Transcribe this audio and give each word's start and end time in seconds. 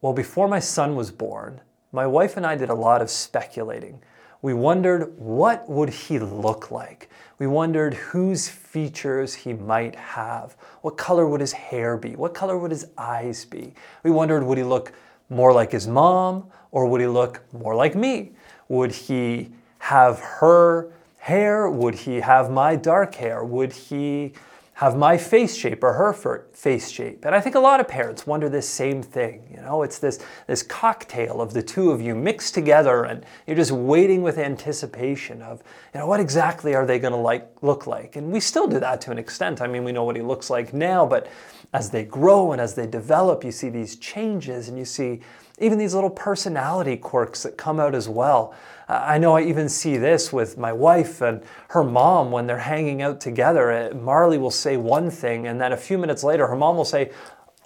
Well, 0.00 0.12
before 0.12 0.46
my 0.46 0.60
son 0.60 0.94
was 0.94 1.10
born, 1.10 1.60
my 1.90 2.06
wife 2.06 2.36
and 2.36 2.46
I 2.46 2.54
did 2.54 2.68
a 2.68 2.74
lot 2.74 3.00
of 3.00 3.08
speculating. 3.08 4.02
We 4.42 4.52
wondered 4.52 5.18
what 5.18 5.68
would 5.68 5.88
he 5.88 6.18
look 6.18 6.70
like? 6.70 7.08
We 7.38 7.46
wondered 7.46 7.94
whose 7.94 8.48
features 8.48 9.34
he 9.34 9.54
might 9.54 9.96
have. 9.96 10.56
What 10.82 10.98
color 10.98 11.26
would 11.26 11.40
his 11.40 11.52
hair 11.52 11.96
be? 11.96 12.14
What 12.14 12.34
color 12.34 12.58
would 12.58 12.70
his 12.70 12.86
eyes 12.98 13.44
be? 13.44 13.74
We 14.02 14.10
wondered 14.10 14.42
would 14.42 14.58
he 14.58 14.64
look 14.64 14.92
more 15.30 15.52
like 15.52 15.72
his 15.72 15.88
mom 15.88 16.48
or 16.70 16.86
would 16.86 17.00
he 17.00 17.06
look 17.06 17.42
more 17.52 17.74
like 17.74 17.94
me? 17.94 18.32
Would 18.68 18.92
he 18.92 19.50
have 19.78 20.18
her 20.20 20.92
hair? 21.18 21.70
Would 21.70 21.94
he 21.94 22.20
have 22.20 22.50
my 22.50 22.76
dark 22.76 23.14
hair? 23.14 23.42
Would 23.42 23.72
he 23.72 24.34
have 24.76 24.94
my 24.94 25.16
face 25.16 25.56
shape 25.56 25.82
or 25.82 25.94
her 25.94 26.12
face 26.52 26.90
shape. 26.90 27.24
And 27.24 27.34
I 27.34 27.40
think 27.40 27.54
a 27.54 27.60
lot 27.60 27.80
of 27.80 27.88
parents 27.88 28.26
wonder 28.26 28.50
this 28.50 28.68
same 28.68 29.02
thing. 29.02 29.48
You 29.50 29.62
know, 29.62 29.82
it's 29.82 29.98
this, 29.98 30.22
this 30.46 30.62
cocktail 30.62 31.40
of 31.40 31.54
the 31.54 31.62
two 31.62 31.90
of 31.92 32.02
you 32.02 32.14
mixed 32.14 32.52
together 32.52 33.04
and 33.04 33.24
you're 33.46 33.56
just 33.56 33.72
waiting 33.72 34.20
with 34.20 34.36
anticipation 34.36 35.40
of, 35.40 35.62
you 35.94 36.00
know, 36.00 36.06
what 36.06 36.20
exactly 36.20 36.74
are 36.74 36.84
they 36.84 36.98
going 36.98 37.14
to 37.14 37.18
like 37.18 37.50
look 37.62 37.86
like? 37.86 38.16
And 38.16 38.30
we 38.30 38.38
still 38.38 38.66
do 38.66 38.78
that 38.78 39.00
to 39.02 39.10
an 39.10 39.18
extent. 39.18 39.62
I 39.62 39.66
mean, 39.66 39.82
we 39.82 39.92
know 39.92 40.04
what 40.04 40.14
he 40.14 40.20
looks 40.20 40.50
like 40.50 40.74
now, 40.74 41.06
but 41.06 41.26
as 41.72 41.88
they 41.88 42.04
grow 42.04 42.52
and 42.52 42.60
as 42.60 42.74
they 42.74 42.86
develop, 42.86 43.44
you 43.44 43.52
see 43.52 43.70
these 43.70 43.96
changes 43.96 44.68
and 44.68 44.78
you 44.78 44.84
see 44.84 45.22
even 45.58 45.78
these 45.78 45.94
little 45.94 46.10
personality 46.10 46.98
quirks 46.98 47.44
that 47.44 47.56
come 47.56 47.80
out 47.80 47.94
as 47.94 48.10
well. 48.10 48.54
I 48.88 49.18
know 49.18 49.36
I 49.36 49.42
even 49.42 49.68
see 49.68 49.96
this 49.96 50.32
with 50.32 50.58
my 50.58 50.72
wife 50.72 51.20
and 51.20 51.42
her 51.68 51.82
mom 51.82 52.30
when 52.30 52.46
they're 52.46 52.58
hanging 52.58 53.02
out 53.02 53.20
together. 53.20 53.72
Uh, 53.72 53.94
Marley 53.94 54.38
will 54.38 54.50
say 54.50 54.76
one 54.76 55.10
thing, 55.10 55.46
and 55.46 55.60
then 55.60 55.72
a 55.72 55.76
few 55.76 55.98
minutes 55.98 56.22
later, 56.22 56.46
her 56.46 56.56
mom 56.56 56.76
will 56.76 56.84
say, 56.84 57.10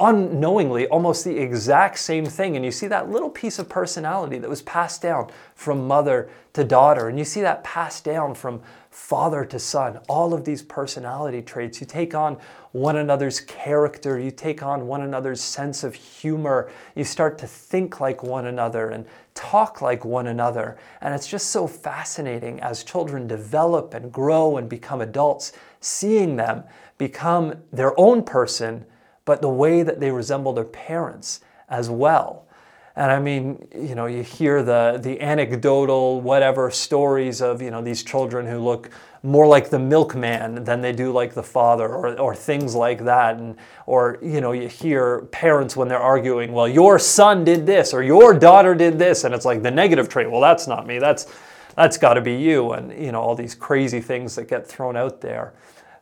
unknowingly, 0.01 0.87
almost 0.89 1.25
the 1.25 1.37
exact 1.37 1.99
same 1.99 2.25
thing. 2.25 2.57
And 2.57 2.65
you 2.65 2.73
see 2.73 2.87
that 2.87 3.11
little 3.11 3.29
piece 3.31 3.59
of 3.59 3.69
personality 3.69 4.39
that 4.39 4.49
was 4.49 4.63
passed 4.63 5.03
down 5.03 5.31
from 5.55 5.87
mother 5.87 6.31
to 6.55 6.65
daughter. 6.65 7.09
And 7.09 7.19
you 7.19 7.25
see 7.25 7.43
that 7.43 7.63
passed 7.63 8.03
down 8.03 8.35
from 8.35 8.63
father 8.91 9.45
to 9.45 9.59
son, 9.59 10.01
all 10.09 10.35
of 10.35 10.45
these 10.45 10.63
personality 10.63 11.43
traits. 11.43 11.81
You 11.81 11.87
take 11.87 12.15
on 12.15 12.39
one 12.73 12.97
another's 12.97 13.41
character, 13.41 14.19
you 14.19 14.31
take 14.31 14.63
on 14.63 14.87
one 14.87 15.03
another's 15.03 15.41
sense 15.41 15.85
of 15.85 15.95
humor, 15.95 16.71
you 16.97 17.05
start 17.05 17.39
to 17.39 17.47
think 17.47 18.01
like 18.01 18.23
one 18.23 18.47
another 18.47 18.91
and 18.91 19.07
talk 19.35 19.81
like 19.81 20.05
one 20.05 20.27
another. 20.27 20.77
And 21.01 21.15
it's 21.15 21.29
just 21.29 21.51
so 21.51 21.67
fascinating 21.67 22.61
as 22.61 22.83
children 22.83 23.27
develop 23.27 23.95
and 23.95 24.11
grow 24.11 24.57
and 24.57 24.69
become 24.69 25.01
adults, 25.01 25.53
seeing 25.81 26.37
them 26.37 26.65
become 26.99 27.55
their 27.73 27.99
own 27.99 28.23
person, 28.23 28.85
but 29.31 29.41
the 29.41 29.49
way 29.49 29.85
that 29.85 30.01
they 30.01 30.11
resemble 30.11 30.53
their 30.53 30.65
parents 30.65 31.39
as 31.69 31.89
well. 31.89 32.49
And 32.97 33.13
I 33.13 33.21
mean, 33.21 33.65
you 33.73 33.95
know, 33.95 34.07
you 34.07 34.25
hear 34.25 34.65
the, 34.65 34.99
the 35.01 35.21
anecdotal, 35.21 36.21
whatever 36.21 36.69
stories 36.73 37.41
of, 37.41 37.63
you 37.63 37.71
know, 37.71 37.81
these 37.81 38.03
children 38.03 38.45
who 38.45 38.59
look 38.59 38.91
more 39.23 39.47
like 39.47 39.71
the 39.71 39.79
milkman 39.79 40.65
than 40.65 40.81
they 40.81 40.91
do 40.91 41.13
like 41.13 41.33
the 41.33 41.45
father 41.45 41.87
or, 41.87 42.19
or 42.19 42.35
things 42.35 42.75
like 42.75 43.05
that. 43.05 43.37
And, 43.37 43.57
or, 43.87 44.19
you 44.21 44.41
know, 44.41 44.51
you 44.51 44.67
hear 44.67 45.21
parents 45.27 45.77
when 45.77 45.87
they're 45.87 46.01
arguing, 46.01 46.51
well, 46.51 46.67
your 46.67 46.99
son 46.99 47.45
did 47.45 47.67
this 47.67 47.95
or 47.95 48.03
your 48.03 48.37
daughter 48.37 48.75
did 48.75 48.99
this. 48.99 49.23
And 49.23 49.33
it's 49.33 49.45
like 49.45 49.63
the 49.63 49.71
negative 49.71 50.09
trait. 50.09 50.29
Well, 50.29 50.41
that's 50.41 50.67
not 50.67 50.89
me. 50.89 50.99
That's, 50.99 51.33
that's 51.77 51.99
got 51.99 52.15
to 52.15 52.21
be 52.21 52.35
you. 52.35 52.73
And, 52.73 52.93
you 53.01 53.13
know, 53.13 53.21
all 53.21 53.37
these 53.37 53.55
crazy 53.55 54.01
things 54.01 54.35
that 54.35 54.49
get 54.49 54.67
thrown 54.67 54.97
out 54.97 55.21
there. 55.21 55.55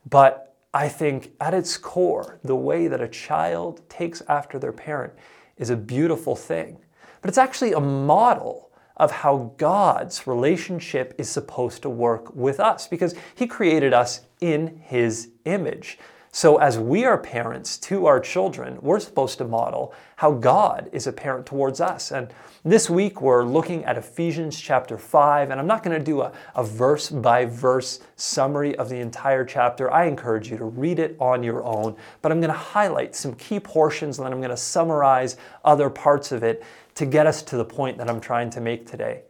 But 0.08 0.47
I 0.74 0.88
think 0.88 1.32
at 1.40 1.54
its 1.54 1.78
core, 1.78 2.38
the 2.44 2.56
way 2.56 2.88
that 2.88 3.00
a 3.00 3.08
child 3.08 3.88
takes 3.88 4.22
after 4.28 4.58
their 4.58 4.72
parent 4.72 5.14
is 5.56 5.70
a 5.70 5.76
beautiful 5.76 6.36
thing. 6.36 6.78
But 7.20 7.28
it's 7.28 7.38
actually 7.38 7.72
a 7.72 7.80
model 7.80 8.70
of 8.96 9.10
how 9.10 9.54
God's 9.56 10.26
relationship 10.26 11.14
is 11.18 11.28
supposed 11.28 11.82
to 11.82 11.90
work 11.90 12.34
with 12.34 12.60
us 12.60 12.86
because 12.86 13.14
He 13.34 13.46
created 13.46 13.94
us 13.94 14.22
in 14.40 14.78
His 14.84 15.30
image. 15.44 15.98
So, 16.38 16.58
as 16.58 16.78
we 16.78 17.04
are 17.04 17.18
parents 17.18 17.76
to 17.78 18.06
our 18.06 18.20
children, 18.20 18.78
we're 18.80 19.00
supposed 19.00 19.38
to 19.38 19.44
model 19.44 19.92
how 20.14 20.30
God 20.30 20.88
is 20.92 21.08
a 21.08 21.12
parent 21.12 21.46
towards 21.46 21.80
us. 21.80 22.12
And 22.12 22.32
this 22.64 22.88
week 22.88 23.20
we're 23.20 23.42
looking 23.42 23.84
at 23.84 23.98
Ephesians 23.98 24.60
chapter 24.60 24.98
5, 24.98 25.50
and 25.50 25.58
I'm 25.58 25.66
not 25.66 25.82
going 25.82 25.98
to 25.98 26.04
do 26.04 26.20
a, 26.20 26.30
a 26.54 26.62
verse 26.62 27.10
by 27.10 27.44
verse 27.44 27.98
summary 28.14 28.76
of 28.76 28.88
the 28.88 29.00
entire 29.00 29.44
chapter. 29.44 29.92
I 29.92 30.04
encourage 30.04 30.48
you 30.48 30.56
to 30.58 30.66
read 30.66 31.00
it 31.00 31.16
on 31.18 31.42
your 31.42 31.64
own, 31.64 31.96
but 32.22 32.30
I'm 32.30 32.40
going 32.40 32.52
to 32.52 32.56
highlight 32.56 33.16
some 33.16 33.34
key 33.34 33.58
portions 33.58 34.18
and 34.18 34.24
then 34.24 34.32
I'm 34.32 34.38
going 34.38 34.50
to 34.50 34.56
summarize 34.56 35.38
other 35.64 35.90
parts 35.90 36.30
of 36.30 36.44
it 36.44 36.62
to 36.94 37.04
get 37.04 37.26
us 37.26 37.42
to 37.42 37.56
the 37.56 37.64
point 37.64 37.98
that 37.98 38.08
I'm 38.08 38.20
trying 38.20 38.50
to 38.50 38.60
make 38.60 38.86
today. 38.86 39.22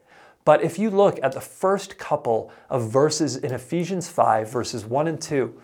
But 0.44 0.62
if 0.62 0.78
you 0.78 0.90
look 0.90 1.18
at 1.22 1.32
the 1.32 1.40
first 1.40 1.96
couple 1.96 2.50
of 2.68 2.90
verses 2.90 3.36
in 3.36 3.52
Ephesians 3.52 4.08
5, 4.08 4.50
verses 4.50 4.84
1 4.84 5.06
and 5.08 5.20
2, 5.20 5.58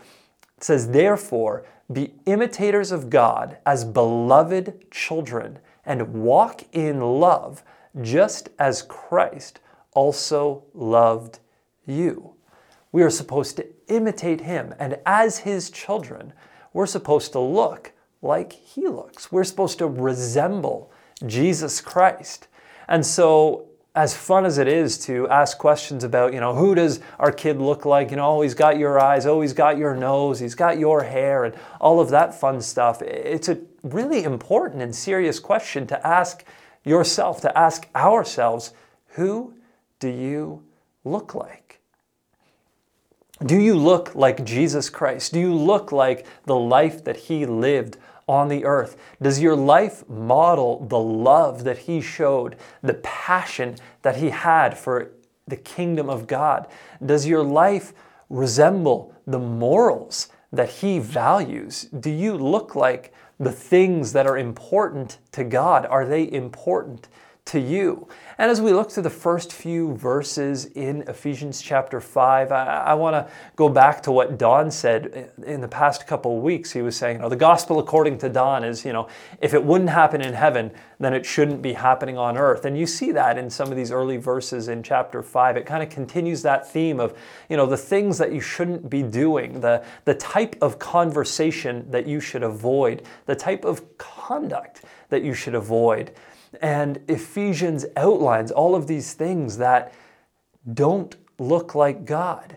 it 0.57 0.65
says, 0.65 0.91
Therefore, 0.91 1.65
be 1.93 2.15
imitators 2.27 2.93
of 2.93 3.11
God 3.11 3.59
as 3.67 3.85
beloved 3.85 4.91
children 4.91 5.59
and 5.85 6.15
walk 6.15 6.63
in 6.73 7.01
love, 7.01 7.63
just 8.01 8.49
as 8.59 8.83
Christ 8.83 9.61
also 9.93 10.65
loved 10.73 11.41
you. 11.87 12.35
We 12.91 13.03
are 13.03 13.11
supposed 13.11 13.57
to 13.57 13.67
imitate 13.89 14.41
him, 14.43 14.75
and 14.79 14.99
as 15.05 15.39
his 15.39 15.71
children, 15.71 16.33
we're 16.73 16.87
supposed 16.87 17.33
to 17.33 17.41
look 17.41 17.93
like 18.23 18.53
he 18.53 18.89
looks. 18.89 19.31
We're 19.31 19.45
supposed 19.45 19.79
to 19.79 19.87
resemble 19.87 20.91
Jesus 21.27 21.81
Christ. 21.81 22.49
And 22.89 23.05
so 23.05 23.69
as 23.95 24.17
fun 24.17 24.45
as 24.45 24.59
it 24.59 24.67
is 24.67 24.99
to 25.07 25.29
ask 25.29 25.57
questions 25.57 26.03
about, 26.03 26.35
you 26.35 26.41
know, 26.41 26.55
who 26.55 26.75
does 26.75 27.01
our 27.21 27.31
kid 27.31 27.59
look 27.59 27.85
like? 27.85 28.11
You 28.11 28.17
know, 28.17 28.39
oh, 28.39 28.41
he's 28.43 28.55
got 28.55 28.77
your 28.77 28.99
eyes, 28.99 29.25
oh, 29.25 29.41
he's 29.41 29.53
got 29.53 29.79
your 29.79 29.95
nose, 29.95 30.41
he's 30.41 30.57
got 30.57 30.79
your 30.79 31.05
hair, 31.05 31.45
and 31.45 31.55
all 31.81 32.01
of 32.01 32.11
that 32.11 32.39
fun 32.39 32.61
stuff. 32.61 33.03
It's 33.03 33.49
a 33.49 33.61
really 33.85 34.25
important 34.25 34.83
and 34.83 34.95
serious 34.95 35.39
question 35.39 35.87
to 35.87 36.07
ask 36.07 36.45
yourself, 36.85 37.41
to 37.43 37.57
ask 37.57 37.87
ourselves, 37.95 38.73
who 39.11 39.55
do 40.01 40.09
you 40.09 40.65
look 41.05 41.35
like? 41.35 41.81
Do 43.47 43.61
you 43.61 43.75
look 43.77 44.15
like 44.15 44.45
Jesus 44.45 44.91
Christ? 44.91 45.33
Do 45.33 45.41
you 45.41 45.55
look 45.55 45.93
like 45.93 46.27
the 46.47 46.57
life 46.57 47.05
that 47.05 47.17
he 47.17 47.47
lived 47.47 47.97
on 48.27 48.49
the 48.49 48.65
earth? 48.65 48.97
Does 49.21 49.41
your 49.41 49.57
life 49.57 50.09
model 50.09 50.87
the 50.87 50.99
love 50.99 51.65
that 51.65 51.79
He 51.79 52.01
showed, 52.01 52.57
the 52.83 52.95
passion 52.95 53.77
that 54.03 54.17
He 54.17 54.31
had 54.31 54.77
for 54.77 55.11
the 55.47 55.57
kingdom 55.57 56.09
of 56.09 56.27
God? 56.27 56.67
Does 57.05 57.27
your 57.27 57.43
life 57.43 57.93
resemble 58.31 59.15
the 59.27 59.39
morals 59.39 60.29
that 60.53 60.71
He 60.71 60.99
values? 60.99 61.85
Do 61.85 62.11
you 62.11 62.35
look 62.37 62.75
like 62.75 63.13
the 63.39 63.53
things 63.53 64.13
that 64.13 64.27
are 64.27 64.39
important 64.39 65.19
to 65.33 65.45
God? 65.45 65.87
Are 65.87 66.07
they 66.07 66.31
important 66.31 67.09
to 67.47 67.61
you? 67.61 68.09
And 68.39 68.51
as 68.51 68.61
we 68.61 68.73
look 68.73 68.89
to 68.91 69.03
the 69.03 69.11
first 69.11 69.53
few 69.53 69.95
verses 69.97 70.65
in 70.65 71.03
Ephesians 71.03 71.61
chapter 71.61 72.01
5, 72.01 72.51
I, 72.51 72.65
I 72.65 72.95
want 72.95 73.15
to 73.15 73.33
go 73.55 73.69
back 73.69 74.03
to 74.05 74.13
what 74.13 74.39
Don 74.39 74.71
said 74.71 75.31
in 75.45 75.61
the 75.61 75.69
past 75.69 76.07
couple 76.07 76.41
weeks. 76.41 76.73
He 76.73 76.83
was 76.83 76.97
saying, 76.97 77.17
you 77.17 77.23
know, 77.23 77.29
the 77.29 77.37
gospel 77.37 77.79
according 77.79 78.19
to 78.19 78.29
Don 78.29 78.65
is, 78.65 78.85
you 78.85 78.93
know, 78.93 79.09
if 79.41 79.55
it 79.55 79.63
wouldn't 79.63 79.91
happen 79.91 80.21
in 80.21 80.33
heaven, 80.33 80.73
then 80.99 81.13
it 81.13 81.27
shouldn't 81.27 81.61
be 81.61 81.75
happening 81.75 82.17
on 82.17 82.37
earth. 82.37 82.65
And 82.65 82.79
you 82.79 82.87
see 82.87 83.13
that 83.13 83.37
in 83.37 83.51
some 83.51 83.71
of 83.71 83.77
these 83.77 83.93
early 83.93 84.17
verses 84.17 84.69
in 84.69 84.83
chapter 84.83 85.23
5. 85.23 85.57
It 85.57 85.67
kind 85.67 85.83
of 85.83 85.91
continues 85.91 86.43
that 86.43 86.69
theme 86.71 86.99
of, 86.99 87.17
you 87.49 87.57
know, 87.57 87.67
the 87.67 87.77
things 87.77 88.19
that 88.19 88.33
you 88.33 88.41
shouldn't 88.41 88.89
be 88.89 89.03
doing, 89.03 89.61
the, 89.61 89.85
the 90.07 90.15
type 90.15 90.57
of 90.61 90.79
conversation 90.79 91.89
that 91.91 92.07
you 92.07 92.21
should 92.21 92.43
avoid, 92.43 93.03
the 93.27 93.37
type 93.37 93.65
of 93.65 93.97
conduct 93.99 94.83
that 95.11 95.23
you 95.23 95.35
should 95.35 95.55
avoid. 95.55 96.13
And 96.61 97.01
Ephesians 97.09 97.87
outlines 97.97 98.51
all 98.51 98.75
of 98.75 98.87
these 98.87 99.15
things 99.15 99.59
that 99.59 99.93
don't 100.73 101.17
look 101.39 101.75
like 101.75 102.05
God. 102.05 102.57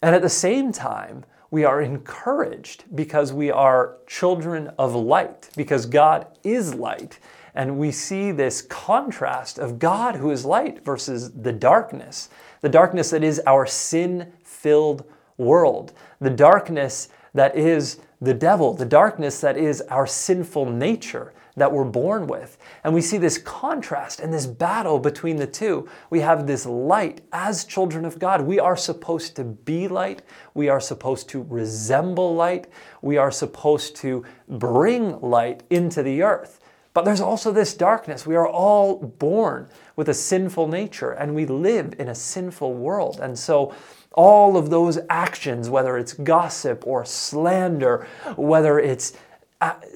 And 0.00 0.14
at 0.14 0.22
the 0.22 0.28
same 0.28 0.72
time, 0.72 1.24
we 1.50 1.64
are 1.64 1.82
encouraged 1.82 2.84
because 2.94 3.32
we 3.32 3.50
are 3.50 3.98
children 4.06 4.72
of 4.78 4.94
light, 4.94 5.50
because 5.54 5.84
God 5.84 6.26
is 6.42 6.74
light. 6.74 7.18
And 7.54 7.78
we 7.78 7.92
see 7.92 8.32
this 8.32 8.62
contrast 8.62 9.58
of 9.58 9.78
God 9.78 10.16
who 10.16 10.30
is 10.30 10.46
light 10.46 10.82
versus 10.82 11.30
the 11.32 11.52
darkness, 11.52 12.30
the 12.62 12.70
darkness 12.70 13.10
that 13.10 13.22
is 13.22 13.40
our 13.46 13.66
sin 13.66 14.32
filled 14.42 15.04
world, 15.36 15.92
the 16.20 16.30
darkness 16.30 17.08
that 17.34 17.54
is 17.54 17.98
the 18.20 18.34
devil, 18.34 18.72
the 18.72 18.86
darkness 18.86 19.40
that 19.42 19.58
is 19.58 19.82
our 19.82 20.06
sinful 20.06 20.66
nature 20.66 21.34
that 21.56 21.72
we're 21.72 21.84
born 21.84 22.26
with. 22.26 22.58
And 22.84 22.94
we 22.94 23.00
see 23.00 23.18
this 23.18 23.38
contrast 23.38 24.20
and 24.20 24.32
this 24.32 24.46
battle 24.46 24.98
between 24.98 25.36
the 25.36 25.46
two. 25.46 25.88
We 26.10 26.20
have 26.20 26.46
this 26.46 26.66
light 26.66 27.20
as 27.32 27.64
children 27.64 28.04
of 28.04 28.18
God. 28.18 28.42
We 28.42 28.58
are 28.58 28.76
supposed 28.76 29.36
to 29.36 29.44
be 29.44 29.88
light. 29.88 30.22
We 30.54 30.68
are 30.68 30.80
supposed 30.80 31.28
to 31.30 31.42
resemble 31.48 32.34
light. 32.34 32.68
We 33.02 33.16
are 33.16 33.30
supposed 33.30 33.96
to 33.96 34.24
bring 34.48 35.20
light 35.20 35.62
into 35.70 36.02
the 36.02 36.22
earth. 36.22 36.60
But 36.94 37.04
there's 37.04 37.20
also 37.20 37.52
this 37.52 37.74
darkness. 37.74 38.26
We 38.26 38.36
are 38.36 38.48
all 38.48 38.96
born 38.96 39.68
with 39.96 40.08
a 40.08 40.14
sinful 40.14 40.68
nature 40.68 41.12
and 41.12 41.34
we 41.34 41.46
live 41.46 41.94
in 41.98 42.08
a 42.08 42.14
sinful 42.14 42.74
world. 42.74 43.20
And 43.20 43.38
so, 43.38 43.74
all 44.14 44.58
of 44.58 44.68
those 44.68 44.98
actions, 45.08 45.70
whether 45.70 45.96
it's 45.96 46.12
gossip 46.12 46.86
or 46.86 47.02
slander, 47.06 48.06
whether 48.36 48.78
it's 48.78 49.14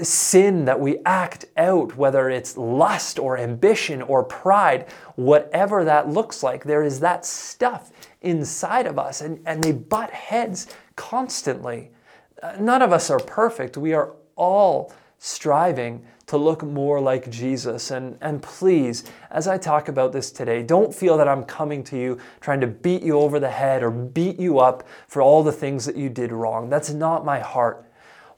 sin 0.02 0.64
that 0.66 0.78
we 0.78 0.98
act 1.04 1.46
out, 1.56 1.96
whether 1.96 2.30
it's 2.30 2.56
lust 2.56 3.18
or 3.18 3.36
ambition 3.38 4.02
or 4.02 4.22
pride, 4.22 4.86
whatever 5.16 5.84
that 5.84 6.08
looks 6.08 6.42
like, 6.42 6.64
there 6.64 6.82
is 6.82 7.00
that 7.00 7.24
stuff 7.24 7.90
inside 8.22 8.86
of 8.86 8.98
us 8.98 9.20
and, 9.20 9.40
and 9.46 9.62
they 9.62 9.72
butt 9.72 10.10
heads 10.10 10.66
constantly. 10.94 11.90
Uh, 12.42 12.56
none 12.60 12.82
of 12.82 12.92
us 12.92 13.10
are 13.10 13.18
perfect. 13.20 13.76
We 13.76 13.92
are 13.92 14.12
all 14.36 14.92
striving 15.18 16.04
to 16.26 16.36
look 16.36 16.62
more 16.62 17.00
like 17.00 17.30
Jesus. 17.30 17.90
And, 17.90 18.18
and 18.20 18.42
please, 18.42 19.04
as 19.30 19.48
I 19.48 19.58
talk 19.58 19.88
about 19.88 20.12
this 20.12 20.30
today, 20.30 20.62
don't 20.62 20.94
feel 20.94 21.16
that 21.18 21.28
I'm 21.28 21.44
coming 21.44 21.84
to 21.84 21.96
you 21.96 22.18
trying 22.40 22.60
to 22.60 22.66
beat 22.66 23.02
you 23.02 23.18
over 23.18 23.40
the 23.40 23.50
head 23.50 23.82
or 23.82 23.90
beat 23.90 24.38
you 24.38 24.58
up 24.58 24.86
for 25.08 25.22
all 25.22 25.42
the 25.42 25.52
things 25.52 25.86
that 25.86 25.96
you 25.96 26.08
did 26.08 26.32
wrong. 26.32 26.68
That's 26.68 26.90
not 26.90 27.24
my 27.24 27.38
heart. 27.38 27.85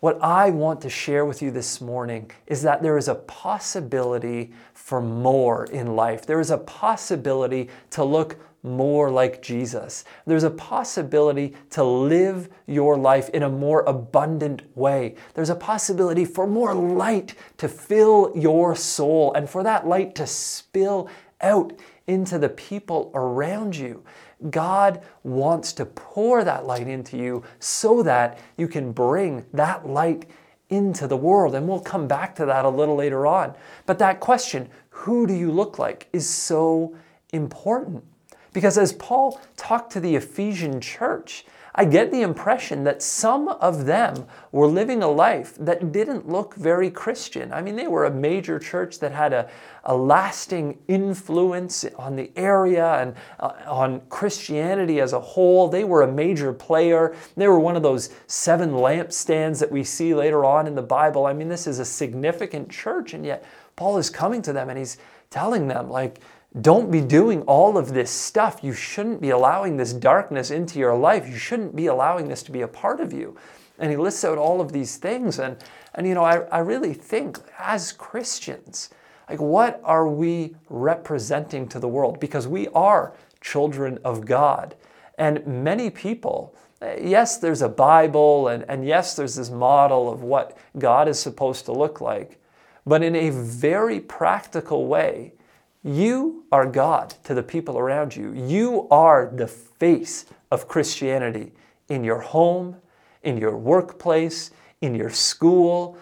What 0.01 0.23
I 0.23 0.51
want 0.51 0.81
to 0.83 0.91
share 0.91 1.25
with 1.25 1.43
you 1.43 1.51
this 1.51 1.81
morning 1.81 2.31
is 2.47 2.63
that 2.63 2.83
there 2.83 2.99
is 2.99 3.09
a 3.09 3.17
possibility 3.17 4.53
for 4.73 5.01
more 5.01 5.65
in 5.65 5.97
life. 5.97 6.25
There 6.25 6.39
is 6.39 6.53
a 6.53 6.59
possibility 6.59 7.69
to 7.91 8.05
look 8.05 8.37
more 8.63 9.11
like 9.11 9.43
Jesus. 9.43 10.05
There's 10.25 10.45
a 10.45 10.51
possibility 10.51 11.55
to 11.71 11.83
live 11.83 12.49
your 12.67 12.97
life 12.97 13.29
in 13.31 13.43
a 13.43 13.49
more 13.49 13.83
abundant 13.89 14.63
way. 14.77 15.17
There's 15.35 15.51
a 15.51 15.57
possibility 15.57 16.25
for 16.25 16.47
more 16.47 16.75
light 16.75 17.35
to 17.57 17.69
fill 17.69 18.33
your 18.37 18.77
soul 18.77 19.33
and 19.35 19.51
for 19.51 19.65
that 19.65 19.87
light 19.87 20.15
to 20.17 20.27
spill 20.29 21.09
out 21.41 21.73
into 22.07 22.39
the 22.39 22.49
people 22.49 23.11
around 23.15 23.77
you. 23.77 24.03
God 24.51 25.03
wants 25.23 25.73
to 25.75 25.85
pour 25.87 26.45
that 26.45 26.67
light 26.67 26.89
into 26.89 27.17
you 27.17 27.45
so 27.59 28.03
that 28.03 28.39
you 28.57 28.69
can 28.69 28.93
bring 28.93 29.45
that 29.53 29.87
light 29.87 30.29
into 30.71 31.07
the 31.07 31.17
world. 31.17 31.55
And 31.55 31.69
we'll 31.69 31.81
come 31.81 32.07
back 32.09 32.35
to 32.37 32.47
that 32.47 32.65
a 32.65 32.69
little 32.69 32.97
later 32.97 33.27
on. 33.27 33.55
But 33.87 33.99
that 33.99 34.21
question, 34.21 34.69
who 34.91 35.27
do 35.27 35.35
you 35.35 35.51
look 35.51 35.79
like, 35.79 36.09
is 36.13 36.29
so 36.29 36.97
important. 37.33 38.05
Because 38.53 38.79
as 38.79 38.93
Paul 38.95 39.41
talked 39.57 39.93
to 39.93 40.01
the 40.01 40.17
Ephesian 40.17 40.81
church, 40.81 41.45
I 41.79 41.85
get 41.85 42.11
the 42.11 42.23
impression 42.23 42.83
that 42.85 43.03
some 43.03 43.47
of 43.47 43.87
them 43.87 44.27
were 44.51 44.67
living 44.67 45.01
a 45.05 45.09
life 45.09 45.55
that 45.61 45.93
didn't 45.93 46.29
look 46.29 46.57
very 46.57 46.91
Christian. 46.91 47.53
I 47.53 47.63
mean, 47.63 47.77
they 47.77 47.87
were 47.87 48.05
a 48.05 48.11
major 48.11 48.59
church 48.59 48.99
that 48.99 49.13
had 49.13 49.33
a, 49.33 49.49
a 49.85 49.97
lasting 49.97 50.81
influence 50.89 51.85
on 51.97 52.17
the 52.17 52.33
area 52.35 52.95
and 52.95 53.15
uh, 53.39 53.53
on 53.69 54.01
Christianity 54.09 55.01
as 55.01 55.13
a 55.13 55.21
whole. 55.21 55.69
They 55.69 55.85
were 55.85 56.03
a 56.03 56.11
major 56.11 56.53
player. 56.53 57.15
They 57.37 57.47
were 57.47 57.61
one 57.61 57.77
of 57.77 57.85
those 57.85 58.11
seven 58.27 58.73
lampstands 58.73 59.61
that 59.61 59.71
we 59.71 59.85
see 59.85 60.17
later 60.17 60.45
on 60.45 60.67
in 60.67 60.75
the 60.75 60.83
Bible. 60.83 61.27
I 61.27 61.33
mean, 61.33 61.49
this 61.49 61.69
is 61.69 61.79
a 61.79 61.85
significant 61.85 62.71
church, 62.71 63.15
and 63.15 63.25
yet 63.25 63.45
Paul 63.77 63.99
is 63.99 64.11
coming 64.11 64.43
to 64.43 64.53
them 64.53 64.69
and 64.69 64.77
he's 64.77 64.99
telling 65.31 65.69
them, 65.69 65.89
like, 65.91 66.19
don't 66.61 66.91
be 66.91 67.01
doing 67.01 67.43
all 67.43 67.77
of 67.77 67.93
this 67.93 68.11
stuff. 68.11 68.61
You 68.63 68.73
shouldn't 68.73 69.21
be 69.21 69.31
allowing 69.31 69.77
this 69.77 69.93
darkness 69.93 70.51
into 70.51 70.79
your 70.79 70.97
life. 70.97 71.29
You 71.29 71.37
shouldn't 71.37 71.77
be 71.77 71.87
allowing 71.87 72.29
this 72.29 72.43
to 72.45 72.53
be 72.53 72.63
a 72.63 72.69
part 72.69 73.01
of 73.01 73.13
you. 73.13 73.37
And 73.79 73.91
he 73.91 73.97
lists 73.97 74.25
out 74.25 74.39
all 74.39 74.61
of 74.61 74.73
these 74.73 74.97
things. 74.97 75.39
And, 75.39 75.57
and 75.95 76.07
you 76.07 76.15
know, 76.15 76.25
I, 76.25 76.39
I 76.47 76.59
really 76.61 76.95
think 76.95 77.39
as 77.59 77.93
Christians, 77.93 78.91
like 79.29 79.41
what 79.41 79.81
are 79.85 80.09
we 80.09 80.57
representing 80.71 81.69
to 81.69 81.79
the 81.79 81.89
world? 81.89 82.19
Because 82.19 82.49
we 82.49 82.69
are 82.69 83.15
children 83.41 83.99
of 84.05 84.25
God. 84.25 84.75
And 85.19 85.47
many 85.47 85.91
people, 85.91 86.55
yes, 86.81 87.39
there's 87.39 87.63
a 87.63 87.69
Bible, 87.69 88.49
and, 88.49 88.65
and 88.69 88.87
yes, 88.87 89.17
there's 89.17 89.35
this 89.35 89.51
model 89.51 90.11
of 90.11 90.23
what 90.23 90.57
God 90.79 91.09
is 91.09 91.19
supposed 91.19 91.67
to 91.67 91.73
look 91.73 92.01
like. 92.01 92.41
But 92.87 93.03
in 93.03 93.15
a 93.15 93.31
very 93.31 94.01
practical 94.01 94.87
way, 94.87 95.35
you 95.85 96.45
are 96.51 96.67
God 96.67 97.15
to 97.25 97.35
the 97.35 97.43
people 97.43 97.79
around 97.79 98.17
you. 98.17 98.33
You 98.33 98.89
are 98.91 99.31
the 99.33 99.47
face 99.47 100.27
of 100.51 100.69
Christianity 100.69 101.53
in 101.89 102.05
your 102.05 102.21
home, 102.21 102.77
in 103.23 103.39
your 103.39 103.57
workplace, 103.57 104.51
in 104.81 104.95
your 104.95 105.11
school, 105.11 105.97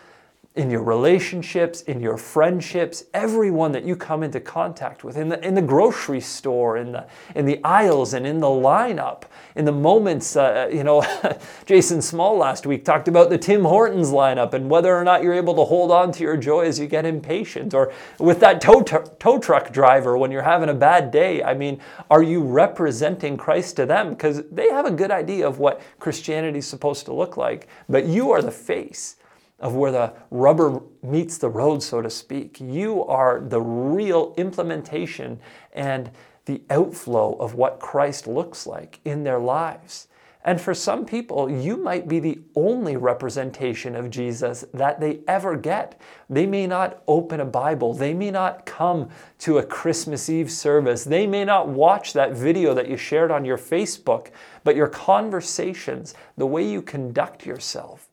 in 0.57 0.71
your 0.71 0.83
relationships, 0.83 1.83
in 1.83 2.01
your 2.01 2.17
friendships, 2.17 3.05
everyone 3.13 3.73
that 3.73 3.85
you 3.85 3.95
come 3.95 4.23
into 4.23 4.41
contact 4.41 5.05
with, 5.05 5.19
in 5.19 5.29
the, 5.29 5.47
in 5.47 5.55
the 5.55 5.61
grocery 5.61 6.21
store, 6.21 6.79
in 6.79 6.93
the, 6.93 7.07
in 7.35 7.45
the 7.45 7.63
aisles, 7.63 8.15
and 8.15 8.27
in 8.27 8.41
the 8.41 8.47
lineup, 8.47 9.25
in 9.55 9.67
the 9.67 9.73
moments. 9.73 10.35
Uh, 10.35 10.69
you 10.73 10.83
know, 10.83 11.05
Jason 11.67 12.01
Small 12.01 12.39
last 12.39 12.67
week 12.67 12.87
talked 12.87 13.07
about 13.07 13.29
the 13.29 13.37
Tim 13.37 13.65
Hortons 13.65 14.09
lineup 14.11 14.55
and 14.55 14.71
whether 14.71 14.97
or 14.97 15.05
not 15.05 15.23
you're 15.23 15.35
able 15.35 15.55
to 15.57 15.65
hold 15.65 15.91
on 15.91 16.11
to 16.13 16.23
your 16.23 16.39
joy 16.39 16.65
as 16.65 16.79
you 16.79 16.87
get 16.87 17.05
impatient, 17.05 17.75
or 17.75 17.93
with 18.19 18.41
that 18.41 18.63
tow, 18.63 18.81
tow 18.83 19.39
truck 19.39 19.73
driver 19.73 20.17
when 20.17 20.31
you're 20.31 20.43
having 20.43 20.71
a 20.71 20.75
bad 20.75 21.11
day. 21.11 21.43
I 21.43 21.53
mean, 21.53 21.81
are 22.11 22.23
you 22.23 22.43
representing 22.43 23.37
Christ 23.37 23.77
to 23.77 23.85
them? 23.85 24.11
Because 24.11 24.43
they 24.51 24.71
have 24.71 24.87
a 24.87 24.91
good 24.91 25.11
idea 25.11 25.47
of 25.47 25.59
what 25.59 25.83
Christianity 25.99 26.61
is 26.61 26.67
supposed 26.67 27.05
to 27.05 27.13
look 27.13 27.37
like, 27.37 27.69
but 27.91 28.07
you 28.07 28.31
are 28.31 28.41
the 28.41 28.51
face 28.51 29.17
of 29.59 29.75
where 29.75 29.93
the 29.93 30.13
rubber 30.31 30.81
meets 31.03 31.39
the 31.39 31.49
road, 31.49 31.83
so 31.83 32.03
to 32.03 32.11
speak. 32.11 32.61
You 32.61 33.05
are 33.05 33.41
the 33.41 33.61
real 33.61 34.35
implementation 34.37 35.41
and 35.73 36.11
the 36.45 36.63
outflow 36.71 37.35
of 37.35 37.55
what 37.55 37.81
Christ 37.81 38.27
looks 38.27 38.67
like 38.67 39.01
in 39.05 39.25
their 39.25 39.39
lives. 39.39 40.09
And 40.47 40.61
for 40.61 40.75
some 40.75 41.05
people, 41.05 41.51
you 41.51 41.77
might 41.77 42.07
be 42.07 42.21
the 42.21 42.39
only 42.55 42.97
representation 42.97 43.97
of 43.97 44.11
Jesus 44.11 44.65
that 44.73 45.01
they 45.01 45.19
ever 45.27 45.57
get. 45.57 46.01
They 46.31 46.47
may 46.47 46.69
not 46.69 47.03
open 47.09 47.41
a 47.41 47.45
Bible. 47.45 47.95
They 47.95 48.15
may 48.15 48.31
not 48.31 48.65
come 48.65 49.09
to 49.41 49.59
a 49.59 49.67
Christmas 49.67 50.31
Eve 50.31 50.53
service. 50.53 51.03
They 51.03 51.27
may 51.27 51.45
not 51.45 51.67
watch 51.67 52.13
that 52.13 52.31
video 52.31 52.75
that 52.75 52.89
you 52.89 52.97
shared 52.97 53.33
on 53.33 53.45
your 53.45 53.59
Facebook. 53.59 54.29
But 54.63 54.77
your 54.77 54.87
conversations, 54.87 56.15
the 56.37 56.47
way 56.47 56.65
you 56.65 56.81
conduct 56.81 57.45
yourself, 57.45 58.09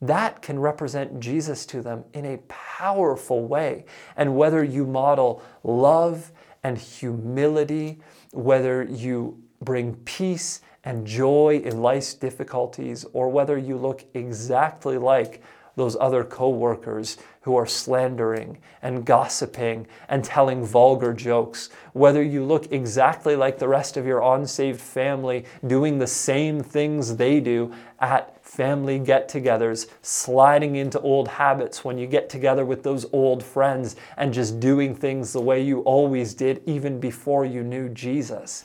that 0.00 0.42
can 0.42 0.58
represent 0.58 1.20
Jesus 1.20 1.64
to 1.66 1.80
them 1.80 2.04
in 2.12 2.26
a 2.26 2.38
powerful 2.48 3.46
way. 3.46 3.84
And 4.16 4.36
whether 4.36 4.62
you 4.62 4.86
model 4.86 5.42
love 5.62 6.32
and 6.62 6.76
humility, 6.76 8.00
whether 8.32 8.82
you 8.82 9.42
bring 9.60 9.94
peace 10.04 10.60
and 10.84 11.06
joy 11.06 11.62
in 11.64 11.80
life's 11.80 12.14
difficulties, 12.14 13.06
or 13.12 13.30
whether 13.30 13.56
you 13.56 13.76
look 13.78 14.04
exactly 14.14 14.98
like 14.98 15.42
those 15.76 15.96
other 15.98 16.22
coworkers 16.22 17.16
who 17.40 17.56
are 17.56 17.66
slandering 17.66 18.58
and 18.82 19.04
gossiping 19.04 19.86
and 20.08 20.24
telling 20.24 20.64
vulgar 20.64 21.12
jokes, 21.12 21.68
whether 21.92 22.22
you 22.22 22.44
look 22.44 22.70
exactly 22.72 23.34
like 23.36 23.58
the 23.58 23.68
rest 23.68 23.96
of 23.96 24.06
your 24.06 24.20
unsaved 24.20 24.80
family 24.80 25.44
doing 25.66 25.98
the 25.98 26.06
same 26.06 26.60
things 26.60 27.16
they 27.16 27.40
do 27.40 27.74
at 28.00 28.43
family 28.54 28.98
get 28.98 29.28
togethers, 29.28 29.88
sliding 30.02 30.76
into 30.76 31.00
old 31.00 31.28
habits 31.28 31.84
when 31.84 31.98
you 31.98 32.06
get 32.06 32.28
together 32.28 32.64
with 32.64 32.82
those 32.82 33.06
old 33.12 33.42
friends 33.42 33.96
and 34.16 34.32
just 34.32 34.60
doing 34.60 34.94
things 34.94 35.32
the 35.32 35.40
way 35.40 35.62
you 35.62 35.80
always 35.80 36.34
did 36.34 36.62
even 36.66 37.00
before 37.00 37.44
you 37.44 37.62
knew 37.62 37.88
Jesus. 37.88 38.64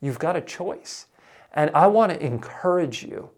You've 0.00 0.18
got 0.18 0.36
a 0.36 0.40
choice. 0.40 1.06
And 1.54 1.70
I 1.74 1.86
want 1.86 2.12
to 2.12 2.24
encourage 2.24 3.02
you. 3.02 3.30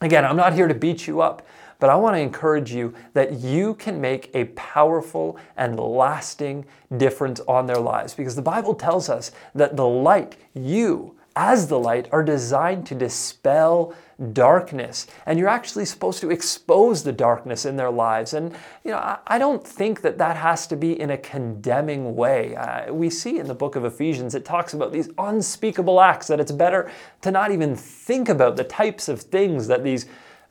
Again, 0.00 0.24
I'm 0.24 0.36
not 0.36 0.54
here 0.54 0.68
to 0.68 0.74
beat 0.74 1.06
you 1.06 1.20
up, 1.20 1.46
but 1.80 1.90
I 1.90 1.96
want 1.96 2.14
to 2.14 2.20
encourage 2.20 2.72
you 2.72 2.94
that 3.14 3.40
you 3.40 3.74
can 3.74 4.00
make 4.00 4.30
a 4.34 4.44
powerful 4.54 5.36
and 5.56 5.78
lasting 5.78 6.64
difference 6.96 7.40
on 7.48 7.66
their 7.66 7.78
lives 7.78 8.14
because 8.14 8.36
the 8.36 8.42
Bible 8.42 8.74
tells 8.74 9.08
us 9.08 9.32
that 9.56 9.76
the 9.76 9.86
light, 9.86 10.36
you, 10.54 11.16
as 11.36 11.68
the 11.68 11.78
light 11.78 12.08
are 12.12 12.22
designed 12.22 12.86
to 12.86 12.94
dispel 12.94 13.94
darkness. 14.32 15.06
And 15.26 15.38
you're 15.38 15.48
actually 15.48 15.84
supposed 15.84 16.20
to 16.20 16.30
expose 16.30 17.02
the 17.02 17.12
darkness 17.12 17.64
in 17.64 17.76
their 17.76 17.90
lives. 17.90 18.34
And 18.34 18.54
you 18.84 18.90
know 18.92 19.18
i, 19.26 19.38
don't 19.38 19.66
think 19.66 20.02
that 20.02 20.18
that 20.18 20.36
has 20.36 20.66
to 20.68 20.76
be 20.76 20.98
in 21.00 21.10
a 21.10 21.18
condemning 21.18 22.14
way. 22.14 22.54
Uh, 22.54 22.92
we 22.92 23.10
see 23.10 23.38
in 23.38 23.48
the 23.48 23.54
book 23.54 23.74
of 23.74 23.84
ephesians 23.84 24.34
it 24.34 24.44
talks 24.44 24.74
about 24.74 24.92
these 24.92 25.08
unspeakable 25.18 26.00
acts 26.00 26.28
that 26.28 26.40
it's 26.40 26.52
better 26.52 26.90
to 27.22 27.30
not 27.30 27.50
even 27.50 27.74
think 27.74 28.28
about 28.28 28.56
the 28.56 28.64
types 28.64 29.08
of 29.08 29.20
things 29.20 29.66
that 29.66 29.82
these 29.82 30.06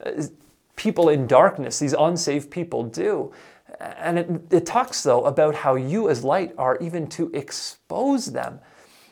uh, 0.06 0.24
people 0.76 1.10
in 1.10 1.28
darkness 1.28 1.80
these 1.80 1.94
unsaved 1.94 2.50
people 2.50 2.84
do. 2.84 3.32
And 3.80 4.20
it, 4.20 4.30
it 4.52 4.66
talks 4.66 5.04
though 5.04 5.24
about 5.24 5.56
how 5.56 5.76
you 5.76 6.10
as 6.10 6.24
light 6.24 6.54
are 6.58 6.78
even 6.80 7.08
to 7.08 7.32
expose 7.34 8.26
them 8.28 8.60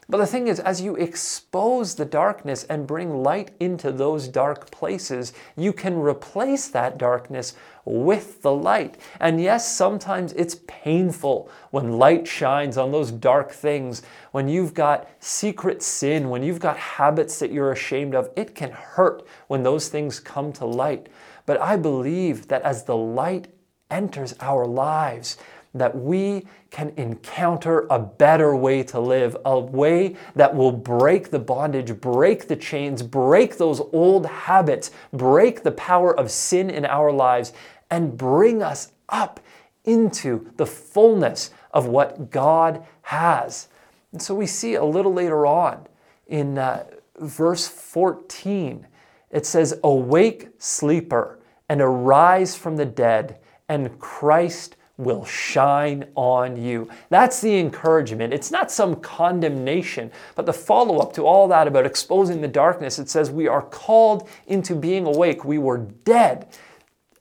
But 0.09 0.17
the 0.17 0.25
thing 0.25 0.47
is, 0.47 0.59
as 0.59 0.81
you 0.81 0.95
expose 0.95 1.93
the 1.93 2.03
darkness 2.03 2.63
and 2.63 2.87
bring 2.87 3.21
light 3.21 3.51
into 3.59 3.91
those 3.91 4.27
dark 4.27 4.71
places, 4.71 5.33
you 5.55 5.71
can 5.71 5.99
replace 5.99 6.67
that 6.69 6.97
darkness 6.97 7.53
with 7.85 8.41
the 8.41 8.51
light. 8.51 8.97
And 9.19 9.39
yes, 9.39 9.71
sometimes 9.71 10.33
it's 10.33 10.61
painful 10.65 11.51
when 11.69 11.99
light 11.99 12.27
shines 12.27 12.75
on 12.75 12.91
those 12.91 13.11
dark 13.11 13.51
things, 13.51 14.01
when 14.31 14.47
you've 14.47 14.73
got 14.73 15.07
secret 15.19 15.83
sin, 15.83 16.29
when 16.29 16.41
you've 16.41 16.59
got 16.59 16.77
habits 16.77 17.37
that 17.37 17.51
you're 17.51 17.71
ashamed 17.71 18.15
of. 18.15 18.31
It 18.35 18.55
can 18.55 18.71
hurt 18.71 19.27
when 19.47 19.61
those 19.61 19.89
things 19.89 20.19
come 20.19 20.51
to 20.53 20.65
light. 20.65 21.07
But 21.45 21.61
I 21.61 21.77
believe 21.77 22.47
that 22.47 22.63
as 22.63 22.83
the 22.83 22.97
light 22.97 23.47
enters 23.91 24.35
our 24.39 24.65
lives, 24.65 25.37
that 25.73 25.95
we 25.95 26.45
can 26.71 26.91
encounter 26.97 27.85
a 27.89 27.99
better 27.99 28.55
way 28.55 28.83
to 28.83 28.99
live, 28.99 29.38
a 29.45 29.59
way 29.59 30.15
that 30.35 30.55
will 30.55 30.71
break 30.71 31.29
the 31.29 31.39
bondage, 31.39 31.99
break 31.99 32.47
the 32.47 32.55
chains, 32.55 33.03
break 33.03 33.57
those 33.57 33.79
old 33.93 34.25
habits, 34.25 34.91
break 35.13 35.63
the 35.63 35.71
power 35.71 36.17
of 36.17 36.31
sin 36.31 36.69
in 36.69 36.85
our 36.85 37.11
lives, 37.11 37.53
and 37.91 38.17
bring 38.17 38.63
us 38.63 38.91
up 39.09 39.39
into 39.85 40.51
the 40.57 40.65
fullness 40.65 41.51
of 41.71 41.88
what 41.88 42.31
God 42.31 42.85
has. 43.03 43.67
And 44.11 44.21
so 44.21 44.33
we 44.33 44.47
see 44.47 44.75
a 44.75 44.83
little 44.83 45.13
later 45.13 45.45
on 45.45 45.88
in 46.27 46.57
uh, 46.57 46.85
verse 47.19 47.67
14, 47.67 48.88
it 49.31 49.45
says, 49.45 49.79
Awake, 49.83 50.49
sleeper, 50.57 51.39
and 51.67 51.81
arise 51.81 52.55
from 52.55 52.77
the 52.77 52.85
dead, 52.85 53.39
and 53.67 53.99
Christ 53.99 54.75
will 54.99 55.23
shine 55.23 56.05
on 56.15 56.61
you. 56.61 56.89
That's 57.09 57.39
the 57.39 57.57
encouragement. 57.57 58.33
It's 58.33 58.51
not 58.51 58.69
some 58.69 58.97
condemnation, 58.97 60.11
but 60.35 60.45
the 60.45 60.53
follow 60.53 60.99
up 60.99 61.13
to 61.13 61.25
all 61.25 61.47
that 61.47 61.67
about 61.67 61.85
exposing 61.85 62.41
the 62.41 62.47
darkness. 62.47 62.99
It 62.99 63.09
says 63.09 63.31
we 63.31 63.47
are 63.47 63.61
called 63.61 64.27
into 64.47 64.75
being 64.75 65.05
awake. 65.05 65.45
We 65.45 65.57
were 65.57 65.77
dead 65.77 66.47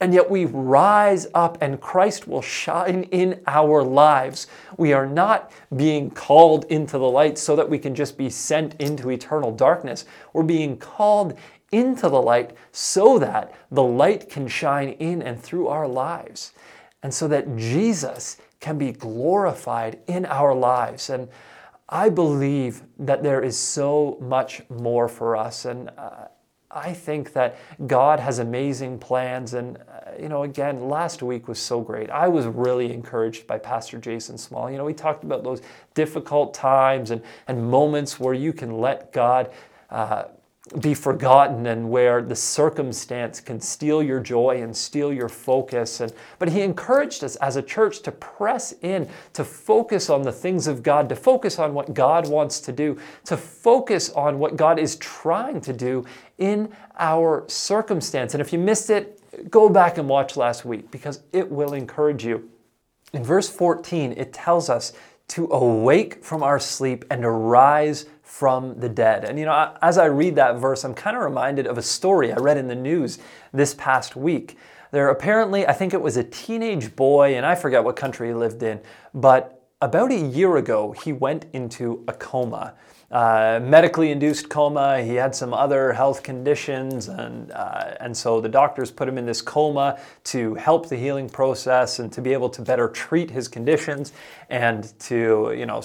and 0.01 0.15
yet 0.15 0.31
we 0.31 0.45
rise 0.45 1.27
up 1.35 1.59
and 1.61 1.81
Christ 1.81 2.29
will 2.29 2.43
shine 2.43 3.05
in 3.05 3.41
our 3.47 3.83
lives. 3.83 4.47
We 4.77 4.93
are 4.93 5.07
not 5.07 5.51
being 5.75 6.11
called 6.11 6.65
into 6.67 6.99
the 6.99 7.09
light 7.09 7.39
so 7.39 7.57
that 7.57 7.69
we 7.69 7.79
can 7.79 7.95
just 7.95 8.17
be 8.17 8.31
sent 8.31 8.81
into 8.81 9.11
eternal 9.11 9.53
darkness. 9.53 10.05
We're 10.33 10.45
being 10.45 10.77
called 10.77 11.37
into 11.73 12.09
the 12.09 12.23
light 12.23 12.57
so 12.73 13.19
that 13.19 13.55
the 13.71 13.83
light 13.83 14.29
can 14.31 14.49
shine 14.49 14.91
in 14.91 15.21
and 15.21 15.41
through 15.41 15.69
our 15.69 15.89
lives. 15.89 16.53
And 17.03 17.13
so 17.15 17.29
that 17.29 17.57
Jesus 17.57 18.39
can 18.61 18.79
be 18.79 18.93
glorified 18.93 20.01
in 20.07 20.27
our 20.27 20.55
lives. 20.55 21.11
And 21.11 21.29
I 21.89 22.09
believe 22.09 22.83
that 22.99 23.23
there 23.23 23.43
is 23.43 23.57
so 23.57 24.19
much 24.21 24.63
more 24.69 25.09
for 25.09 25.37
us. 25.37 25.65
And 25.65 25.91
uh, 25.97 26.27
I 26.71 26.93
think 26.93 27.33
that 27.33 27.57
God 27.87 28.21
has 28.21 28.41
amazing 28.41 28.99
plans. 28.99 29.55
And, 29.55 29.79
uh, 29.79 30.11
you 30.21 30.29
know, 30.29 30.43
again, 30.43 30.89
last 30.89 31.23
week 31.23 31.49
was 31.49 31.59
so 31.59 31.81
great. 31.81 32.11
I 32.11 32.29
was 32.29 32.47
really 32.47 32.93
encouraged 32.93 33.47
by 33.47 33.59
Pastor 33.59 33.99
Jason 33.99 34.37
Small. 34.37 34.71
You 34.71 34.77
know, 34.77 34.85
we 34.85 34.93
talked 34.93 35.25
about 35.25 35.45
those 35.45 35.63
difficult 35.95 36.53
times 36.53 37.11
and, 37.11 37.23
and 37.47 37.71
moments 37.71 38.21
where 38.21 38.35
you 38.35 38.53
can 38.53 38.79
let 38.79 39.13
God 39.13 39.51
uh, 39.89 40.25
be 40.81 40.95
forgotten 40.95 41.67
and 41.67 41.91
where 41.91 42.23
the 42.23 42.37
circumstance 42.37 43.41
can 43.41 43.61
steal 43.61 44.03
your 44.03 44.21
joy 44.21 44.63
and 44.63 44.77
steal 44.77 45.13
your 45.13 45.29
focus. 45.29 46.01
And 46.01 46.13
but 46.39 46.49
he 46.51 46.63
encouraged 46.63 47.25
us 47.25 47.37
as 47.37 47.57
a 47.57 47.63
church 47.63 48.01
to 48.03 48.13
press 48.13 48.73
in 48.83 49.09
to 49.33 49.45
focus 49.45 50.11
on 50.11 50.23
the 50.23 50.33
things 50.33 50.67
of 50.67 50.83
God 50.83 51.09
to 51.09 51.17
focus 51.17 51.59
on 51.59 51.75
what 51.75 51.95
God 51.95 52.29
wants 52.29 52.61
to 52.61 52.73
do 52.73 52.99
to 53.25 53.37
focus 53.37 54.11
on 54.11 54.39
what 54.39 54.57
God 54.57 54.79
is 54.79 54.97
trying 54.97 55.61
to 55.63 55.73
do 55.73 56.05
in 56.39 56.73
our 56.99 57.45
circumstance. 57.49 58.35
And 58.35 58.41
if 58.41 58.53
you 58.53 58.59
missed 58.59 58.91
it 58.91 59.21
go 59.51 59.69
back 59.69 59.99
and 59.99 60.09
watch 60.09 60.37
last 60.37 60.65
week 60.65 60.91
because 60.91 61.21
it 61.33 61.51
will 61.51 61.75
encourage 61.75 62.25
you. 62.25 62.49
In 63.13 63.25
verse 63.25 63.49
14 63.49 64.13
it 64.13 64.33
tells 64.33 64.69
us 64.69 64.93
to 65.29 65.47
awake 65.47 66.25
from 66.25 66.43
our 66.43 66.59
sleep 66.59 67.05
and 67.11 67.23
to 67.23 67.31
rise 67.31 68.07
from 68.23 68.79
the 68.79 68.89
dead. 68.89 69.25
And 69.25 69.39
you 69.39 69.45
know, 69.45 69.75
as 69.83 69.99
I 69.99 70.07
read 70.07 70.37
that 70.37 70.57
verse, 70.57 70.85
I'm 70.85 70.95
kind 70.95 71.17
of 71.17 71.23
reminded 71.23 71.67
of 71.67 71.79
a 71.79 71.83
story 71.83 72.33
I 72.33 72.37
read 72.37 72.57
in 72.57 72.69
the 72.69 72.75
news 72.75 73.19
this 73.53 73.75
past 73.75 74.17
week. 74.17 74.57
There 74.91 75.09
apparently, 75.09 75.67
I 75.67 75.73
think 75.73 75.93
it 75.93 76.01
was 76.01 76.17
a 76.17 76.25
teenage 76.25 76.97
boy, 76.97 77.37
and 77.37 77.45
I 77.45 77.55
forget 77.55 77.85
what 77.85 77.97
country 77.97 78.29
he 78.29 78.35
lived 78.35 78.63
in, 78.63 78.81
but 79.13 79.59
about 79.81 80.11
a 80.11 80.19
year 80.19 80.57
ago, 80.57 80.93
he 80.93 81.13
went 81.13 81.47
into 81.53 82.05
a 82.09 82.13
coma. 82.13 82.75
Uh, 83.11 83.59
medically 83.63 84.11
induced 84.11 84.51
coma. 84.51 85.03
He 85.03 85.15
had 85.15 85.35
some 85.35 85.55
other 85.55 85.95
health 85.95 86.23
conditions, 86.23 87.09
and 87.09 87.51
uh, 87.53 87.95
and 88.01 88.15
so 88.15 88.39
the 88.39 88.51
doctors 88.51 88.91
put 88.91 89.09
him 89.09 89.17
in 89.17 89.25
this 89.25 89.41
coma 89.41 89.99
to 90.25 90.55
help 90.57 90.91
the 90.91 90.97
healing 90.97 91.31
process 91.31 92.01
and 92.01 92.13
to 92.13 92.21
be 92.21 92.35
able 92.35 92.51
to 92.51 92.61
better 92.61 92.87
treat 92.87 93.31
his 93.31 93.49
conditions 93.49 94.13
and 94.51 94.93
to 95.01 95.55
you 95.57 95.65
know 95.65 95.81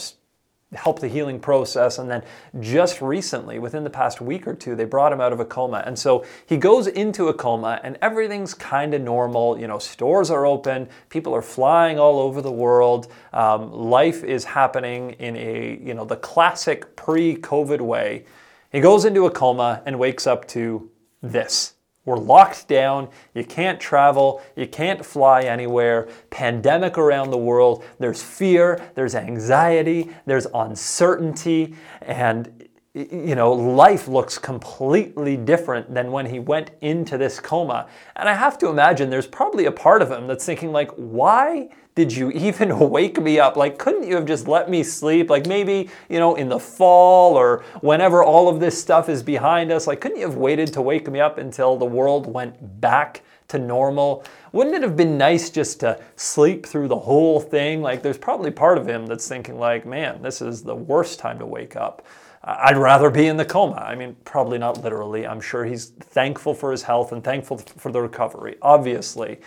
help 0.75 0.99
the 0.99 1.07
healing 1.07 1.39
process. 1.39 1.97
And 1.97 2.09
then 2.09 2.23
just 2.59 3.01
recently, 3.01 3.59
within 3.59 3.83
the 3.83 3.89
past 3.89 4.21
week 4.21 4.47
or 4.47 4.53
two, 4.53 4.75
they 4.75 4.85
brought 4.85 5.11
him 5.11 5.21
out 5.21 5.33
of 5.33 5.39
a 5.39 5.45
coma. 5.45 5.83
And 5.85 5.97
so 5.97 6.25
he 6.45 6.57
goes 6.57 6.87
into 6.87 7.27
a 7.27 7.33
coma 7.33 7.79
and 7.83 7.97
everything's 8.01 8.53
kind 8.53 8.93
of 8.93 9.01
normal. 9.01 9.59
You 9.59 9.67
know, 9.67 9.79
stores 9.79 10.29
are 10.31 10.45
open, 10.45 10.89
people 11.09 11.35
are 11.35 11.41
flying 11.41 11.99
all 11.99 12.19
over 12.19 12.41
the 12.41 12.51
world. 12.51 13.11
Um, 13.31 13.71
life 13.71 14.23
is 14.23 14.43
happening 14.43 15.11
in 15.11 15.35
a, 15.35 15.79
you 15.81 15.93
know, 15.93 16.05
the 16.05 16.17
classic 16.17 16.95
pre 16.95 17.35
COVID 17.37 17.81
way. 17.81 18.25
He 18.71 18.79
goes 18.79 19.05
into 19.05 19.25
a 19.25 19.31
coma 19.31 19.83
and 19.85 19.99
wakes 19.99 20.25
up 20.25 20.47
to 20.49 20.89
this. 21.21 21.73
We're 22.05 22.17
locked 22.17 22.67
down. 22.67 23.09
You 23.33 23.45
can't 23.45 23.79
travel. 23.79 24.41
You 24.55 24.67
can't 24.67 25.05
fly 25.05 25.43
anywhere. 25.43 26.09
Pandemic 26.29 26.97
around 26.97 27.31
the 27.31 27.37
world. 27.37 27.85
There's 27.97 28.21
fear. 28.21 28.91
There's 28.95 29.15
anxiety. 29.15 30.09
There's 30.25 30.47
uncertainty. 30.53 31.75
And, 32.01 32.67
you 32.93 33.35
know, 33.35 33.53
life 33.53 34.09
looks 34.09 34.37
completely 34.37 35.37
different 35.37 35.93
than 35.93 36.11
when 36.11 36.25
he 36.25 36.39
went 36.39 36.71
into 36.81 37.17
this 37.17 37.39
coma. 37.39 37.87
And 38.17 38.27
I 38.27 38.33
have 38.33 38.57
to 38.59 38.67
imagine 38.67 39.09
there's 39.09 39.27
probably 39.27 39.65
a 39.65 39.71
part 39.71 40.01
of 40.01 40.11
him 40.11 40.27
that's 40.27 40.45
thinking, 40.45 40.73
like, 40.73 40.91
why? 40.95 41.69
Did 41.95 42.11
you 42.11 42.31
even 42.31 42.77
wake 42.89 43.21
me 43.21 43.39
up? 43.39 43.55
Like, 43.55 43.77
couldn't 43.77 44.07
you 44.07 44.15
have 44.15 44.25
just 44.25 44.47
let 44.47 44.69
me 44.69 44.83
sleep? 44.83 45.29
Like, 45.29 45.47
maybe, 45.47 45.89
you 46.09 46.19
know, 46.19 46.35
in 46.35 46.49
the 46.49 46.59
fall 46.59 47.35
or 47.35 47.63
whenever 47.81 48.23
all 48.23 48.49
of 48.49 48.59
this 48.59 48.79
stuff 48.79 49.09
is 49.09 49.21
behind 49.23 49.71
us, 49.71 49.87
like, 49.87 50.01
couldn't 50.01 50.17
you 50.17 50.27
have 50.27 50.37
waited 50.37 50.73
to 50.73 50.81
wake 50.81 51.09
me 51.09 51.19
up 51.19 51.37
until 51.37 51.77
the 51.77 51.85
world 51.85 52.31
went 52.31 52.81
back 52.81 53.21
to 53.49 53.59
normal? 53.59 54.23
Wouldn't 54.51 54.75
it 54.75 54.81
have 54.81 54.97
been 54.97 55.17
nice 55.17 55.49
just 55.49 55.79
to 55.81 56.01
sleep 56.15 56.65
through 56.65 56.87
the 56.87 56.99
whole 56.99 57.39
thing? 57.39 57.81
Like, 57.81 58.01
there's 58.01 58.17
probably 58.17 58.51
part 58.51 58.77
of 58.77 58.87
him 58.87 59.05
that's 59.05 59.27
thinking, 59.27 59.59
like, 59.59 59.85
man, 59.85 60.21
this 60.21 60.41
is 60.41 60.63
the 60.63 60.75
worst 60.75 61.19
time 61.19 61.39
to 61.39 61.45
wake 61.45 61.75
up. 61.75 62.05
I'd 62.45 62.77
rather 62.77 63.09
be 63.09 63.27
in 63.27 63.37
the 63.37 63.45
coma. 63.45 63.77
I 63.77 63.95
mean, 63.95 64.17
probably 64.25 64.57
not 64.57 64.83
literally. 64.83 65.25
I'm 65.25 65.39
sure 65.39 65.63
he's 65.63 65.87
thankful 65.91 66.53
for 66.53 66.71
his 66.71 66.83
health 66.83 67.13
and 67.13 67.23
thankful 67.23 67.57
for 67.57 67.91
the 67.91 68.01
recovery, 68.01 68.57
obviously. 68.61 69.39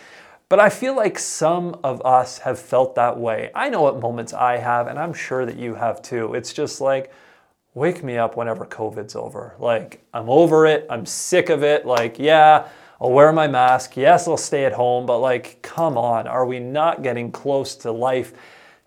But 0.49 0.61
I 0.61 0.69
feel 0.69 0.95
like 0.95 1.19
some 1.19 1.81
of 1.83 2.01
us 2.07 2.39
have 2.39 2.61
felt 2.61 2.95
that 2.95 3.19
way. 3.19 3.51
I 3.53 3.69
know 3.69 3.83
what 3.83 3.99
moments 3.99 4.33
I 4.33 4.59
have, 4.59 4.87
and 4.87 4.97
I'm 4.97 5.13
sure 5.13 5.45
that 5.45 5.57
you 5.57 5.75
have 5.75 6.01
too. 6.03 6.35
It's 6.35 6.53
just 6.53 6.81
like, 6.81 7.13
wake 7.75 8.05
me 8.05 8.17
up 8.17 8.37
whenever 8.37 8.65
COVID's 8.65 9.17
over. 9.17 9.57
Like, 9.59 10.05
I'm 10.15 10.31
over 10.31 10.65
it. 10.65 10.87
I'm 10.89 11.05
sick 11.05 11.49
of 11.51 11.65
it. 11.65 11.85
Like, 11.85 12.21
yeah, 12.21 12.69
I'll 13.01 13.11
wear 13.11 13.33
my 13.33 13.49
mask. 13.49 13.97
Yes, 13.97 14.29
I'll 14.29 14.37
stay 14.37 14.65
at 14.65 14.73
home. 14.73 15.05
But, 15.05 15.19
like, 15.19 15.63
come 15.63 15.99
on. 15.99 16.29
Are 16.29 16.47
we 16.47 16.61
not 16.61 17.03
getting 17.03 17.33
close 17.33 17.75
to 17.77 17.91
life 17.91 18.33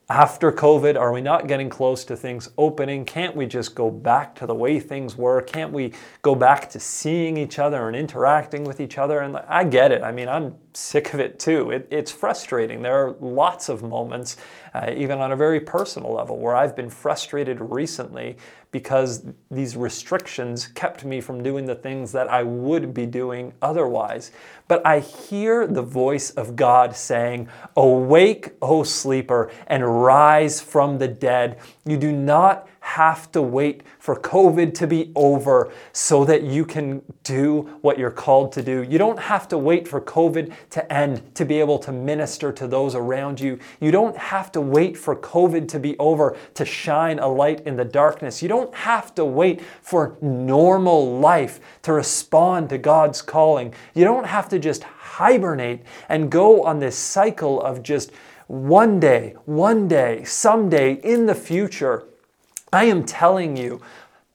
after 0.09 0.51
COVID? 0.51 0.97
Are 0.97 1.13
we 1.13 1.21
not 1.21 1.47
getting 1.47 1.69
close 1.69 2.03
to 2.05 2.15
things 2.15 2.49
opening? 2.57 3.05
Can't 3.05 3.35
we 3.35 3.45
just 3.45 3.75
go 3.75 3.91
back 3.91 4.33
to 4.35 4.47
the 4.47 4.55
way 4.55 4.79
things 4.79 5.15
were? 5.15 5.41
Can't 5.41 5.71
we 5.71 5.93
go 6.23 6.33
back 6.33 6.67
to 6.71 6.79
seeing 6.79 7.37
each 7.37 7.59
other 7.59 7.87
and 7.87 7.95
interacting 7.95 8.63
with 8.63 8.79
each 8.79 8.97
other? 8.97 9.19
And 9.19 9.37
I 9.37 9.63
get 9.63 9.91
it. 9.91 10.01
I 10.01 10.11
mean, 10.11 10.27
I'm 10.27 10.55
sick 10.73 11.13
of 11.13 11.19
it 11.19 11.39
too. 11.39 11.69
It, 11.69 11.87
it's 11.91 12.11
frustrating. 12.11 12.81
There 12.81 13.07
are 13.07 13.15
lots 13.19 13.69
of 13.69 13.83
moments, 13.83 14.37
uh, 14.73 14.91
even 14.95 15.19
on 15.19 15.31
a 15.31 15.35
very 15.35 15.59
personal 15.59 16.11
level, 16.13 16.39
where 16.39 16.55
I've 16.55 16.75
been 16.75 16.89
frustrated 16.89 17.59
recently 17.61 18.37
because 18.71 19.25
these 19.49 19.75
restrictions 19.75 20.67
kept 20.67 21.03
me 21.03 21.21
from 21.21 21.41
doing 21.41 21.65
the 21.65 21.75
things 21.75 22.11
that 22.11 22.27
I 22.29 22.43
would 22.43 22.93
be 22.93 23.05
doing 23.05 23.53
otherwise. 23.61 24.31
But 24.67 24.85
I 24.85 24.99
hear 24.99 25.65
the 25.65 25.81
voice 25.81 26.29
of 26.31 26.55
God 26.55 26.95
saying, 26.95 27.49
Awake, 27.75 28.51
O 28.61 28.83
sleeper, 28.83 29.51
and 29.67 30.03
rise 30.03 30.61
from 30.61 30.99
the 30.99 31.07
dead. 31.07 31.57
You 31.85 31.97
do 31.97 32.11
not 32.11 32.67
have 32.81 33.31
to 33.31 33.41
wait 33.41 33.83
for 33.99 34.15
COVID 34.15 34.73
to 34.75 34.87
be 34.87 35.11
over 35.15 35.71
so 35.91 36.25
that 36.25 36.43
you 36.43 36.65
can 36.65 37.01
do 37.23 37.77
what 37.81 37.97
you're 37.97 38.11
called 38.11 38.51
to 38.53 38.63
do. 38.63 38.83
You 38.83 38.97
don't 38.97 39.19
have 39.19 39.47
to 39.49 39.57
wait 39.57 39.87
for 39.87 40.01
COVID 40.01 40.53
to 40.71 40.93
end 40.93 41.35
to 41.35 41.45
be 41.45 41.59
able 41.59 41.79
to 41.79 41.91
minister 41.91 42.51
to 42.53 42.67
those 42.67 42.95
around 42.95 43.39
you. 43.39 43.59
You 43.79 43.91
don't 43.91 44.17
have 44.17 44.51
to 44.53 44.61
wait 44.61 44.97
for 44.97 45.15
COVID 45.15 45.67
to 45.69 45.79
be 45.79 45.97
over 45.97 46.37
to 46.55 46.65
shine 46.65 47.19
a 47.19 47.27
light 47.27 47.61
in 47.67 47.75
the 47.75 47.85
darkness. 47.85 48.41
You 48.41 48.49
don't 48.49 48.73
have 48.73 49.13
to 49.15 49.25
wait 49.25 49.61
for 49.81 50.17
normal 50.21 51.19
life 51.19 51.59
to 51.83 51.93
respond 51.93 52.69
to 52.69 52.77
God's 52.77 53.21
calling. 53.21 53.73
You 53.93 54.03
don't 54.03 54.25
have 54.25 54.49
to 54.49 54.59
just 54.59 54.83
hibernate 54.83 55.83
and 56.07 56.31
go 56.31 56.63
on 56.63 56.79
this 56.79 56.97
cycle 56.97 57.61
of 57.61 57.83
just 57.83 58.11
one 58.47 58.99
day, 58.99 59.35
one 59.45 59.87
day, 59.87 60.23
someday 60.23 60.93
in 61.03 61.27
the 61.27 61.35
future. 61.35 62.08
I 62.71 62.85
am 62.85 63.03
telling 63.05 63.57
you, 63.57 63.81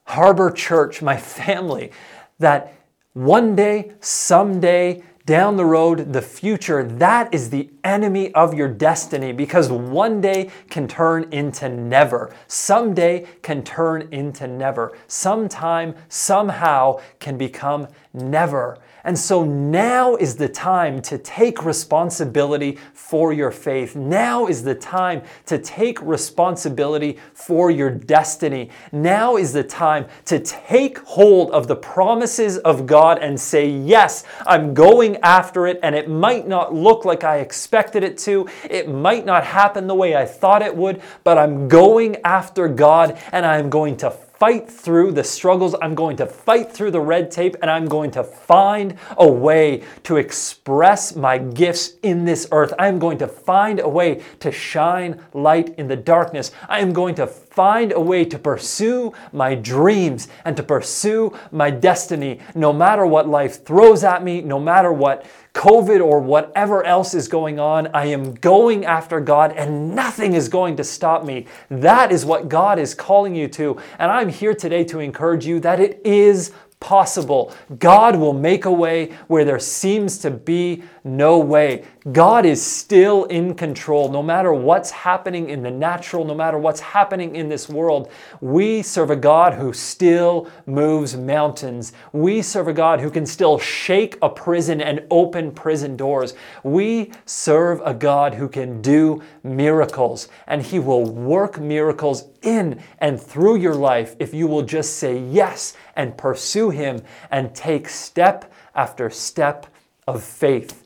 Harbor 0.04 0.50
Church, 0.50 1.00
my 1.00 1.16
family, 1.16 1.92
that 2.38 2.74
one 3.12 3.54
day, 3.54 3.92
someday, 4.00 5.02
down 5.26 5.56
the 5.56 5.64
road, 5.64 6.12
the 6.12 6.20
future, 6.20 6.84
that 6.84 7.32
is 7.32 7.48
the 7.48 7.70
enemy 7.82 8.34
of 8.34 8.52
your 8.52 8.68
destiny 8.68 9.32
because 9.32 9.70
one 9.70 10.20
day 10.20 10.50
can 10.68 10.86
turn 10.86 11.32
into 11.32 11.68
never. 11.68 12.34
Someday 12.46 13.26
can 13.40 13.62
turn 13.62 14.08
into 14.12 14.46
never. 14.46 14.96
Sometime, 15.06 15.94
somehow 16.08 17.00
can 17.20 17.38
become 17.38 17.88
never. 18.12 18.78
And 19.04 19.18
so 19.18 19.44
now 19.44 20.16
is 20.16 20.36
the 20.36 20.48
time 20.48 21.02
to 21.02 21.18
take 21.18 21.64
responsibility 21.64 22.78
for 22.94 23.32
your 23.32 23.50
faith. 23.50 23.94
Now 23.94 24.46
is 24.46 24.62
the 24.64 24.74
time 24.74 25.22
to 25.46 25.58
take 25.58 26.00
responsibility 26.00 27.18
for 27.34 27.70
your 27.70 27.90
destiny. 27.90 28.70
Now 28.92 29.36
is 29.36 29.52
the 29.52 29.62
time 29.62 30.06
to 30.24 30.40
take 30.40 30.98
hold 31.00 31.50
of 31.50 31.68
the 31.68 31.76
promises 31.76 32.56
of 32.58 32.86
God 32.86 33.18
and 33.18 33.38
say, 33.38 33.68
Yes, 33.68 34.24
I'm 34.46 34.72
going 34.72 35.18
after 35.18 35.66
it, 35.66 35.78
and 35.82 35.94
it 35.94 36.08
might 36.08 36.48
not 36.48 36.74
look 36.74 37.04
like 37.04 37.24
I 37.24 37.38
expected 37.38 38.02
it 38.02 38.16
to. 38.18 38.48
It 38.70 38.88
might 38.88 39.26
not 39.26 39.44
happen 39.44 39.86
the 39.86 39.94
way 39.94 40.16
I 40.16 40.24
thought 40.24 40.62
it 40.62 40.74
would, 40.74 41.02
but 41.24 41.36
I'm 41.36 41.68
going 41.68 42.16
after 42.24 42.68
God 42.68 43.18
and 43.32 43.44
I'm 43.44 43.68
going 43.68 43.98
to 43.98 44.10
fight 44.44 44.70
through 44.70 45.10
the 45.10 45.24
struggles. 45.24 45.74
I'm 45.80 45.94
going 45.94 46.18
to 46.18 46.26
fight 46.26 46.70
through 46.70 46.90
the 46.90 47.00
red 47.00 47.30
tape 47.30 47.56
and 47.62 47.70
I'm 47.70 47.86
going 47.86 48.10
to 48.10 48.22
find 48.22 48.98
a 49.16 49.26
way 49.26 49.82
to 50.02 50.18
express 50.18 51.16
my 51.16 51.38
gifts 51.38 51.94
in 52.02 52.26
this 52.26 52.46
earth. 52.52 52.74
I'm 52.78 52.98
going 52.98 53.16
to 53.18 53.26
find 53.26 53.80
a 53.80 53.88
way 53.88 54.22
to 54.40 54.52
shine 54.52 55.24
light 55.32 55.74
in 55.78 55.88
the 55.88 55.96
darkness. 55.96 56.50
I 56.68 56.80
am 56.80 56.92
going 56.92 57.14
to 57.14 57.26
find 57.54 57.92
a 57.92 58.00
way 58.00 58.24
to 58.24 58.38
pursue 58.38 59.12
my 59.32 59.54
dreams 59.54 60.26
and 60.44 60.56
to 60.56 60.62
pursue 60.62 61.32
my 61.52 61.70
destiny 61.70 62.40
no 62.54 62.72
matter 62.72 63.06
what 63.06 63.28
life 63.28 63.64
throws 63.64 64.02
at 64.02 64.24
me, 64.24 64.40
no 64.40 64.58
matter 64.58 64.92
what 64.92 65.24
COVID 65.54 66.04
or 66.04 66.18
whatever 66.18 66.82
else 66.82 67.14
is 67.14 67.28
going 67.28 67.60
on, 67.60 67.86
I 67.94 68.06
am 68.06 68.34
going 68.34 68.84
after 68.84 69.20
God 69.20 69.52
and 69.52 69.94
nothing 69.94 70.34
is 70.34 70.48
going 70.48 70.74
to 70.76 70.84
stop 70.84 71.24
me. 71.24 71.46
That 71.70 72.10
is 72.10 72.24
what 72.24 72.48
God 72.48 72.80
is 72.80 72.92
calling 72.92 73.36
you 73.36 73.46
to. 73.48 73.80
And 74.00 74.10
I'm 74.10 74.28
here 74.28 74.54
today 74.54 74.82
to 74.84 74.98
encourage 74.98 75.46
you 75.46 75.60
that 75.60 75.78
it 75.78 76.00
is 76.04 76.50
possible. 76.80 77.54
God 77.78 78.16
will 78.16 78.34
make 78.34 78.64
a 78.66 78.72
way 78.72 79.12
where 79.28 79.44
there 79.44 79.58
seems 79.58 80.18
to 80.18 80.30
be 80.30 80.82
no 81.06 81.38
way. 81.38 81.84
God 82.12 82.46
is 82.46 82.64
still 82.64 83.24
in 83.24 83.54
control. 83.54 84.10
No 84.10 84.22
matter 84.22 84.54
what's 84.54 84.90
happening 84.90 85.50
in 85.50 85.62
the 85.62 85.70
natural, 85.70 86.24
no 86.24 86.34
matter 86.34 86.56
what's 86.56 86.80
happening 86.80 87.36
in 87.36 87.50
this 87.50 87.68
world, 87.68 88.10
we 88.40 88.80
serve 88.80 89.10
a 89.10 89.16
God 89.16 89.52
who 89.52 89.74
still 89.74 90.48
moves 90.64 91.14
mountains. 91.14 91.92
We 92.12 92.40
serve 92.40 92.68
a 92.68 92.72
God 92.72 93.00
who 93.00 93.10
can 93.10 93.26
still 93.26 93.58
shake 93.58 94.16
a 94.22 94.30
prison 94.30 94.80
and 94.80 95.04
open 95.10 95.52
prison 95.52 95.94
doors. 95.94 96.32
We 96.62 97.12
serve 97.26 97.82
a 97.84 97.92
God 97.92 98.34
who 98.34 98.48
can 98.48 98.80
do 98.80 99.22
miracles, 99.42 100.28
and 100.46 100.62
He 100.62 100.78
will 100.78 101.04
work 101.04 101.60
miracles 101.60 102.28
in 102.40 102.80
and 102.98 103.20
through 103.20 103.56
your 103.56 103.74
life 103.74 104.16
if 104.18 104.32
you 104.32 104.46
will 104.46 104.62
just 104.62 104.96
say 104.96 105.18
yes 105.18 105.76
and 105.96 106.16
pursue 106.16 106.70
Him 106.70 107.02
and 107.30 107.54
take 107.54 107.90
step 107.90 108.50
after 108.74 109.10
step 109.10 109.66
of 110.06 110.22
faith. 110.22 110.83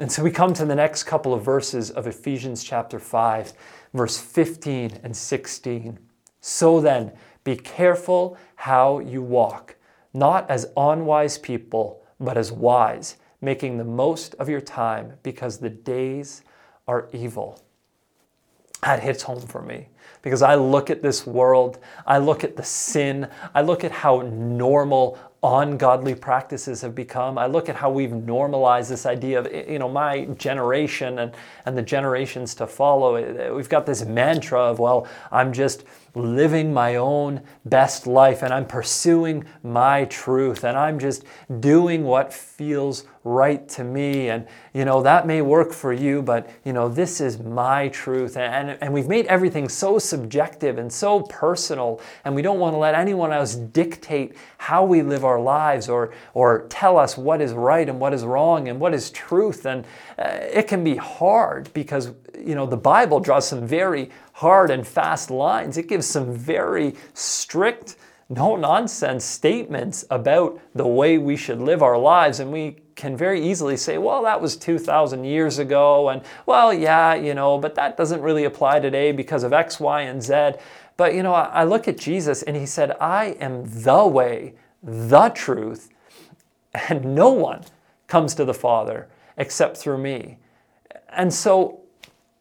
And 0.00 0.10
so 0.10 0.22
we 0.22 0.30
come 0.30 0.54
to 0.54 0.64
the 0.64 0.74
next 0.74 1.02
couple 1.02 1.34
of 1.34 1.44
verses 1.44 1.90
of 1.90 2.06
Ephesians 2.06 2.64
chapter 2.64 2.98
5, 2.98 3.52
verse 3.92 4.16
15 4.16 4.98
and 5.04 5.14
16. 5.14 5.98
So 6.40 6.80
then, 6.80 7.12
be 7.44 7.54
careful 7.54 8.38
how 8.54 9.00
you 9.00 9.20
walk, 9.20 9.76
not 10.14 10.48
as 10.48 10.72
unwise 10.74 11.36
people, 11.36 12.02
but 12.18 12.38
as 12.38 12.50
wise, 12.50 13.18
making 13.42 13.76
the 13.76 13.84
most 13.84 14.34
of 14.36 14.48
your 14.48 14.62
time 14.62 15.18
because 15.22 15.58
the 15.58 15.68
days 15.68 16.44
are 16.88 17.10
evil. 17.12 17.62
That 18.80 19.02
hits 19.02 19.22
home 19.22 19.42
for 19.42 19.60
me 19.60 19.88
because 20.22 20.40
I 20.40 20.54
look 20.54 20.88
at 20.88 21.02
this 21.02 21.26
world, 21.26 21.78
I 22.06 22.16
look 22.16 22.42
at 22.42 22.56
the 22.56 22.64
sin, 22.64 23.28
I 23.54 23.60
look 23.60 23.84
at 23.84 23.92
how 23.92 24.22
normal 24.22 25.18
ungodly 25.42 26.14
practices 26.14 26.82
have 26.82 26.94
become. 26.94 27.38
I 27.38 27.46
look 27.46 27.68
at 27.68 27.76
how 27.76 27.90
we've 27.90 28.12
normalized 28.12 28.90
this 28.90 29.06
idea 29.06 29.38
of, 29.38 29.70
you 29.70 29.78
know, 29.78 29.88
my 29.88 30.26
generation 30.36 31.18
and, 31.18 31.32
and 31.64 31.76
the 31.76 31.82
generations 31.82 32.54
to 32.56 32.66
follow. 32.66 33.54
We've 33.54 33.68
got 33.68 33.86
this 33.86 34.04
mantra 34.04 34.60
of, 34.60 34.78
well, 34.78 35.06
I'm 35.32 35.52
just 35.52 35.84
living 36.14 36.74
my 36.74 36.96
own 36.96 37.40
best 37.64 38.06
life 38.06 38.42
and 38.42 38.52
I'm 38.52 38.66
pursuing 38.66 39.44
my 39.62 40.06
truth 40.06 40.64
and 40.64 40.76
I'm 40.76 40.98
just 40.98 41.24
doing 41.60 42.04
what 42.04 42.32
feels 42.32 43.04
right 43.22 43.68
to 43.68 43.84
me. 43.84 44.28
And, 44.28 44.46
you 44.74 44.84
know, 44.84 45.02
that 45.02 45.26
may 45.26 45.42
work 45.42 45.72
for 45.72 45.92
you, 45.92 46.22
but, 46.22 46.50
you 46.64 46.72
know, 46.72 46.88
this 46.88 47.20
is 47.20 47.38
my 47.38 47.88
truth. 47.88 48.36
And, 48.36 48.76
and 48.80 48.92
we've 48.92 49.08
made 49.08 49.26
everything 49.26 49.68
so 49.68 49.98
subjective 49.98 50.78
and 50.78 50.92
so 50.92 51.20
personal, 51.22 52.00
and 52.24 52.34
we 52.34 52.42
don't 52.42 52.58
want 52.58 52.74
to 52.74 52.78
let 52.78 52.94
anyone 52.94 53.32
else 53.32 53.54
dictate 53.54 54.34
how 54.58 54.84
we 54.84 55.02
live 55.02 55.24
our 55.30 55.40
lives 55.40 55.88
or, 55.88 56.12
or 56.34 56.66
tell 56.68 56.98
us 56.98 57.16
what 57.16 57.40
is 57.40 57.52
right 57.52 57.88
and 57.88 57.98
what 57.98 58.12
is 58.12 58.24
wrong 58.24 58.68
and 58.68 58.78
what 58.78 58.92
is 58.92 59.10
truth. 59.10 59.64
And 59.64 59.84
uh, 60.18 60.24
it 60.52 60.68
can 60.68 60.84
be 60.84 60.96
hard 60.96 61.72
because, 61.72 62.10
you 62.38 62.54
know, 62.54 62.66
the 62.66 62.76
Bible 62.76 63.20
draws 63.20 63.48
some 63.48 63.66
very 63.66 64.10
hard 64.34 64.70
and 64.70 64.86
fast 64.86 65.30
lines. 65.30 65.78
It 65.78 65.88
gives 65.88 66.06
some 66.06 66.34
very 66.34 66.94
strict, 67.14 67.96
no 68.28 68.56
nonsense 68.56 69.24
statements 69.24 70.04
about 70.10 70.60
the 70.74 70.86
way 70.86 71.18
we 71.18 71.36
should 71.36 71.60
live 71.60 71.82
our 71.82 71.98
lives. 71.98 72.40
And 72.40 72.52
we 72.52 72.76
can 72.96 73.16
very 73.16 73.42
easily 73.42 73.76
say, 73.76 73.96
well, 73.98 74.22
that 74.24 74.40
was 74.40 74.56
2,000 74.56 75.24
years 75.24 75.58
ago. 75.58 76.10
And 76.10 76.22
well, 76.44 76.72
yeah, 76.72 77.14
you 77.14 77.34
know, 77.34 77.58
but 77.58 77.74
that 77.76 77.96
doesn't 77.96 78.20
really 78.20 78.44
apply 78.44 78.80
today 78.80 79.12
because 79.12 79.42
of 79.42 79.52
X, 79.52 79.80
Y, 79.80 80.02
and 80.02 80.22
Z. 80.22 80.52
But, 81.00 81.14
you 81.14 81.22
know, 81.22 81.32
I 81.32 81.64
look 81.64 81.88
at 81.88 81.96
Jesus 81.96 82.42
and 82.42 82.54
he 82.54 82.66
said, 82.66 82.94
I 83.00 83.36
am 83.40 83.64
the 83.64 84.06
way, 84.06 84.52
the 84.82 85.28
truth, 85.30 85.90
and 86.88 87.14
no 87.14 87.30
one 87.30 87.64
comes 88.06 88.34
to 88.34 88.44
the 88.44 88.54
Father 88.54 89.08
except 89.36 89.76
through 89.76 89.98
me. 89.98 90.38
And 91.08 91.32
so 91.32 91.80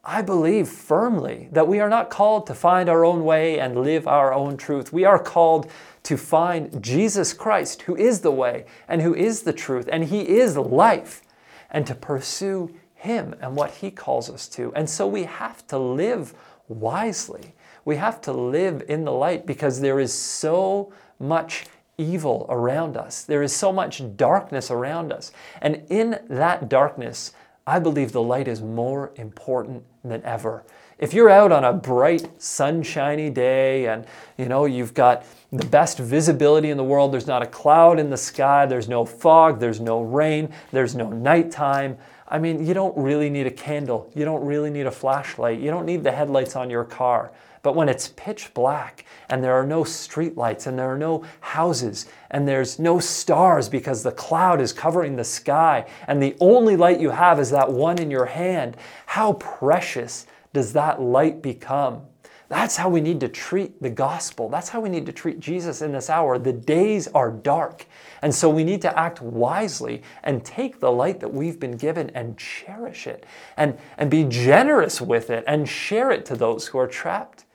I 0.04 0.22
believe 0.22 0.68
firmly 0.68 1.50
that 1.52 1.68
we 1.68 1.80
are 1.80 1.90
not 1.90 2.10
called 2.10 2.48
to 2.48 2.56
find 2.56 2.90
our 2.90 3.04
own 3.06 3.24
way 3.26 3.60
and 3.60 3.84
live 3.84 4.08
our 4.08 4.34
own 4.34 4.58
truth. 4.58 4.94
We 4.94 5.06
are 5.06 5.20
called 5.20 5.70
to 6.04 6.18
find 6.18 6.82
Jesus 6.82 7.34
Christ, 7.34 7.84
who 7.84 7.96
is 7.96 8.22
the 8.22 8.32
way 8.32 8.66
and 8.88 9.02
who 9.02 9.14
is 9.14 9.44
the 9.44 9.54
truth, 9.54 9.90
and 9.92 10.06
He 10.06 10.28
is 10.28 10.58
life, 10.58 11.22
and 11.70 11.86
to 11.86 11.94
pursue 11.94 12.74
Him 12.96 13.36
and 13.42 13.56
what 13.56 13.72
He 13.72 13.92
calls 13.92 14.30
us 14.30 14.48
to. 14.50 14.74
And 14.74 14.90
so 14.90 15.06
we 15.06 15.26
have 15.26 15.68
to 15.68 15.78
live 15.78 16.34
wisely. 16.68 17.54
We 17.86 17.98
have 17.98 18.22
to 18.22 18.32
live 18.32 18.84
in 18.88 19.04
the 19.04 19.12
light 19.12 19.46
because 19.46 19.82
there 19.82 20.00
is 20.00 20.14
so 20.14 20.94
much 21.20 21.66
evil 22.00 22.46
around 22.50 22.98
us. 22.98 23.24
There 23.24 23.44
is 23.44 23.56
so 23.56 23.72
much 23.72 24.02
darkness 24.16 24.72
around 24.72 25.12
us. 25.12 25.32
And 25.62 25.84
in 25.90 26.20
that 26.30 26.70
darkness, 26.70 27.34
I 27.68 27.78
believe 27.78 28.14
the 28.14 28.22
light 28.22 28.48
is 28.48 28.62
more 28.62 29.12
important 29.16 29.84
than 30.04 30.24
ever. 30.24 30.64
If 30.98 31.14
you're 31.14 31.30
out 31.30 31.52
on 31.52 31.64
a 31.64 31.72
bright, 31.72 32.42
sunshiny 32.42 33.30
day 33.30 33.88
and 33.88 34.06
you 34.38 34.48
know 34.48 34.66
you've 34.66 34.94
got 34.94 35.26
the 35.52 35.66
best 35.66 35.98
visibility 36.00 36.72
in 36.72 36.78
the 36.78 36.84
world, 36.84 37.14
there's 37.14 37.28
not 37.28 37.42
a 37.42 37.48
cloud 37.48 38.00
in 38.00 38.10
the 38.10 38.18
sky, 38.18 38.66
there's 38.66 38.90
no 38.90 39.06
fog, 39.06 39.60
there's 39.60 39.80
no 39.80 40.02
rain, 40.02 40.52
there's 40.72 40.96
no 40.96 41.10
nighttime. 41.10 41.98
I 42.28 42.38
mean, 42.38 42.66
you 42.66 42.74
don't 42.74 42.96
really 42.98 43.30
need 43.30 43.48
a 43.48 43.52
candle. 43.52 44.12
You 44.14 44.26
don't 44.26 44.44
really 44.44 44.70
need 44.70 44.88
a 44.88 44.92
flashlight. 44.92 45.60
You 45.60 45.72
don't 45.72 45.86
need 45.86 46.04
the 46.04 46.12
headlights 46.12 46.56
on 46.56 46.70
your 46.70 46.84
car. 46.84 47.32
But 47.62 47.76
when 47.76 47.90
it's 47.90 48.10
pitch 48.10 48.54
black 48.54 49.06
and 49.30 49.44
there 49.44 49.54
are 49.54 49.66
no 49.66 49.84
streetlights 49.84 50.68
and 50.68 50.80
there 50.80 50.92
are 50.92 50.98
no 50.98 51.26
houses 51.42 52.06
and 52.32 52.48
there's 52.48 52.80
no 52.80 53.00
stars 53.00 53.68
because 53.68 54.04
the 54.04 54.12
cloud 54.12 54.62
is 54.62 54.72
covering 54.72 55.16
the 55.16 55.24
sky 55.24 55.86
and 56.08 56.22
the 56.22 56.36
only 56.40 56.76
light 56.76 57.00
you 57.00 57.10
have 57.10 57.40
is 57.40 57.50
that 57.52 57.72
one 57.72 58.00
in 58.00 58.10
your 58.10 58.26
hand, 58.26 58.78
how 59.06 59.34
precious 59.34 60.26
does 60.54 60.74
that 60.74 61.02
light 61.02 61.42
become? 61.42 62.04
That's 62.50 62.76
how 62.76 62.90
we 62.90 63.00
need 63.00 63.20
to 63.20 63.28
treat 63.28 63.80
the 63.80 63.92
gospel. 63.92 64.50
That's 64.50 64.70
how 64.70 64.82
we 64.82 64.90
need 64.90 65.06
to 65.06 65.12
treat 65.12 65.40
Jesus 65.40 65.84
in 65.84 65.92
this 65.92 66.10
hour. 66.10 66.40
The 66.40 66.52
days 66.52 67.08
are 67.10 67.30
dark. 67.30 67.86
And 68.24 68.34
so 68.34 68.50
we 68.50 68.64
need 68.64 68.82
to 68.82 69.00
act 69.00 69.22
wisely 69.22 70.02
and 70.24 70.44
take 70.44 70.80
the 70.80 70.92
light 70.92 71.20
that 71.20 71.32
we've 71.32 71.60
been 71.60 71.78
given 71.78 72.10
and 72.16 72.40
cherish 72.40 73.06
it 73.06 73.24
and, 73.56 73.78
and 74.00 74.10
be 74.10 74.24
generous 74.24 75.00
with 75.00 75.30
it 75.30 75.44
and 75.46 75.70
share 75.70 76.10
it 76.10 76.26
to 76.26 76.36
those 76.36 76.66
who 76.68 76.80
are 76.80 76.88
trapped 76.88 77.46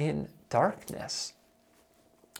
in 0.00 0.28
darkness. 0.48 1.34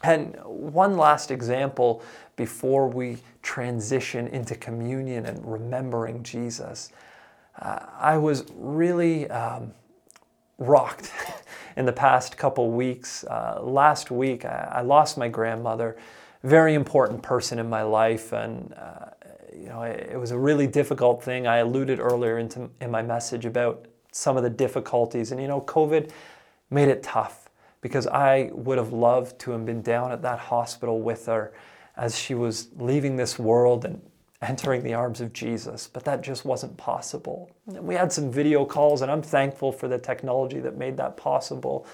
And 0.02 0.36
one 0.44 0.96
last 0.96 1.30
example 1.30 2.02
before 2.36 2.88
we 2.88 3.18
transition 3.42 4.28
into 4.28 4.54
communion 4.54 5.26
and 5.26 5.44
remembering 5.44 6.22
Jesus. 6.22 6.90
Uh, 7.60 7.80
I 7.98 8.16
was 8.16 8.46
really 8.56 9.28
um, 9.30 9.72
rocked 10.58 11.12
in 11.76 11.84
the 11.84 11.92
past 11.92 12.38
couple 12.38 12.70
weeks. 12.70 13.24
Uh, 13.24 13.60
last 13.62 14.10
week, 14.10 14.44
I, 14.44 14.76
I, 14.76 14.80
lost 14.80 15.18
my 15.18 15.28
grandmother, 15.28 15.96
very 16.42 16.74
important 16.74 17.22
person 17.22 17.58
in 17.58 17.68
my 17.68 17.82
life, 17.82 18.32
and 18.32 18.72
uh, 18.74 19.10
you 19.54 19.68
know 19.68 19.82
it, 19.82 20.10
it, 20.12 20.16
was 20.16 20.30
a 20.30 20.38
really 20.38 20.66
difficult 20.66 21.22
thing. 21.22 21.46
I 21.46 21.58
alluded 21.58 22.00
earlier 22.00 22.38
into, 22.38 22.70
in 22.80 22.90
my 22.90 23.02
message 23.02 23.44
about 23.44 23.86
some 24.12 24.36
of 24.36 24.42
the 24.42 24.50
difficulties, 24.50 25.32
and 25.32 25.40
you 25.40 25.48
know, 25.48 25.60
COVID 25.60 26.10
made 26.70 26.88
it 26.88 27.02
tough 27.02 27.39
because 27.80 28.06
I 28.06 28.50
would 28.52 28.78
have 28.78 28.92
loved 28.92 29.38
to 29.40 29.52
have 29.52 29.64
been 29.64 29.82
down 29.82 30.12
at 30.12 30.22
that 30.22 30.38
hospital 30.38 31.00
with 31.00 31.26
her 31.26 31.52
as 31.96 32.18
she 32.18 32.34
was 32.34 32.68
leaving 32.76 33.16
this 33.16 33.38
world 33.38 33.84
and 33.84 34.00
entering 34.42 34.82
the 34.82 34.94
arms 34.94 35.20
of 35.20 35.32
Jesus, 35.32 35.86
but 35.86 36.04
that 36.04 36.22
just 36.22 36.44
wasn't 36.44 36.76
possible. 36.76 37.50
We 37.66 37.94
had 37.94 38.10
some 38.10 38.30
video 38.30 38.64
calls, 38.64 39.02
and 39.02 39.10
I'm 39.10 39.22
thankful 39.22 39.70
for 39.70 39.86
the 39.86 39.98
technology 39.98 40.60
that 40.60 40.78
made 40.78 40.96
that 40.96 41.16
possible. 41.16 41.86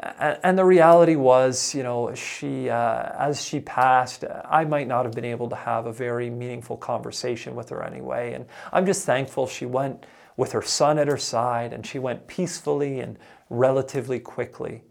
And 0.00 0.56
the 0.56 0.64
reality 0.64 1.16
was, 1.16 1.74
you 1.74 1.82
know, 1.82 2.14
she, 2.14 2.70
uh, 2.70 3.10
as 3.18 3.44
she 3.44 3.58
passed, 3.58 4.24
I 4.44 4.64
might 4.64 4.86
not 4.86 5.04
have 5.04 5.14
been 5.14 5.24
able 5.24 5.48
to 5.48 5.56
have 5.56 5.86
a 5.86 5.92
very 5.92 6.30
meaningful 6.30 6.76
conversation 6.76 7.56
with 7.56 7.70
her 7.70 7.82
anyway. 7.82 8.34
And 8.34 8.46
I'm 8.72 8.86
just 8.86 9.04
thankful 9.04 9.48
she 9.48 9.66
went 9.66 10.06
with 10.36 10.52
her 10.52 10.62
son 10.62 11.00
at 11.00 11.08
her 11.08 11.16
side 11.16 11.72
and 11.72 11.84
she 11.84 11.98
went 11.98 12.28
peacefully 12.28 13.00
and 13.00 13.18
relatively 13.50 14.20
quickly. 14.20 14.84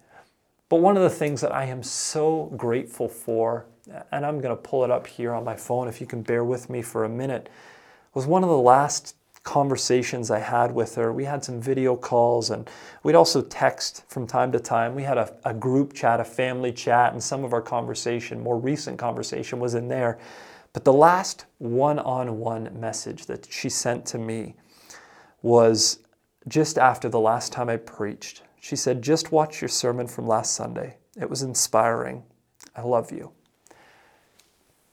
But 0.69 0.77
one 0.77 0.97
of 0.97 1.03
the 1.03 1.10
things 1.10 1.41
that 1.41 1.53
I 1.53 1.65
am 1.65 1.82
so 1.82 2.51
grateful 2.58 3.08
for, 3.08 3.65
and 4.12 4.25
I'm 4.25 4.41
going 4.41 4.56
to 4.56 4.62
pull 4.62 4.84
it 4.84 4.91
up 4.91 5.08
here 5.08 5.34
on 5.34 5.43
my 5.43 5.56
phone 5.56 5.88
if 5.88 6.01
you 6.01 6.08
can 6.08 6.21
bear 6.21 6.43
with 6.43 6.69
me 6.69 6.82
for 6.82 7.06
a 7.06 7.10
minute, 7.10 7.49
was 8.13 8.25
one 8.25 8.43
of 8.43 8.49
the 8.49 8.58
last 8.58 9.15
conversations 9.43 10.30
I 10.30 10.39
had 10.39 10.73
with 10.73 10.95
her. 10.95 11.13
We 11.13 11.23
had 11.23 11.41
some 11.41 11.62
video 11.62 11.95
calls 11.95 12.49
and 12.49 12.69
we'd 13.03 13.15
also 13.15 13.41
text 13.41 14.03
from 14.10 14.27
time 14.27 14.51
to 14.51 14.60
time. 14.60 14.93
We 14.93 15.03
had 15.03 15.17
a, 15.17 15.34
a 15.45 15.53
group 15.53 15.93
chat, 15.93 16.19
a 16.19 16.25
family 16.25 16.73
chat, 16.73 17.13
and 17.13 17.23
some 17.23 17.45
of 17.45 17.53
our 17.53 17.62
conversation, 17.62 18.41
more 18.41 18.60
recent 18.60 18.99
conversation, 18.99 19.62
was 19.62 19.73
in 19.73 19.88
there. 19.88 20.19
But 20.73 20.84
the 20.84 20.91
last 20.91 21.45
one 21.60 21.97
on 21.97 22.39
one 22.39 22.77
message 22.77 23.27
that 23.27 23.47
she 23.49 23.69
sent 23.69 24.06
to 24.08 24.17
me 24.17 24.56
was 25.41 25.99
just 26.49 26.77
after 26.77 27.08
the 27.08 27.19
last 27.19 27.53
time 27.53 27.69
I 27.69 27.77
preached. 27.77 28.43
She 28.67 28.75
said, 28.75 29.01
Just 29.01 29.32
watch 29.32 29.62
your 29.62 29.69
sermon 29.69 30.08
from 30.08 30.27
last 30.27 30.53
Sunday. 30.53 30.97
It 31.15 31.30
was 31.30 31.41
inspiring. 31.41 32.23
I 32.75 32.82
love 32.82 33.13
you. 33.13 33.32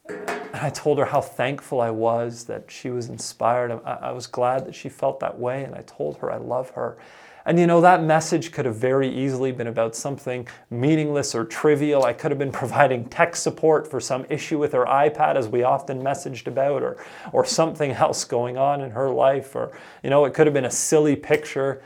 And 0.08 0.60
I 0.62 0.70
told 0.70 1.00
her 1.00 1.06
how 1.06 1.20
thankful 1.20 1.80
I 1.80 1.90
was 1.90 2.44
that 2.44 2.70
she 2.70 2.90
was 2.90 3.08
inspired. 3.08 3.72
I, 3.84 4.12
was 4.12 4.28
glad 4.28 4.64
that 4.66 4.76
she 4.76 4.88
felt 4.88 5.18
that 5.18 5.40
way, 5.40 5.64
and 5.64 5.74
I 5.74 5.80
told 5.80 6.18
her 6.18 6.30
I 6.30 6.36
love 6.36 6.70
her. 6.70 6.98
And 7.46 7.58
you 7.58 7.66
know, 7.66 7.80
that 7.80 8.00
message 8.00 8.52
could 8.52 8.64
have 8.64 8.76
very 8.76 9.08
easily 9.08 9.50
been 9.50 9.66
about 9.66 9.96
something 9.96 10.46
meaningless 10.70 11.34
or 11.34 11.44
trivial. 11.44 12.04
I 12.04 12.12
could 12.12 12.30
have 12.30 12.38
been 12.38 12.52
providing 12.62 13.06
tech 13.06 13.34
support 13.34 13.90
for 13.90 13.98
some 13.98 14.24
issue 14.30 14.56
with 14.56 14.72
her 14.72 14.84
iPad, 14.84 15.34
as 15.34 15.48
we 15.48 15.64
often 15.64 16.00
messaged 16.00 16.46
about, 16.46 16.84
or, 16.84 17.04
or 17.32 17.44
something 17.44 17.90
else 17.90 18.24
going 18.24 18.56
on 18.56 18.82
in 18.82 18.92
her 18.92 19.10
life. 19.10 19.56
Or, 19.56 19.76
you 20.04 20.10
know, 20.10 20.26
it 20.26 20.32
could 20.32 20.46
have 20.46 20.54
been 20.54 20.66
a 20.66 20.70
silly 20.70 21.16
picture. 21.16 21.82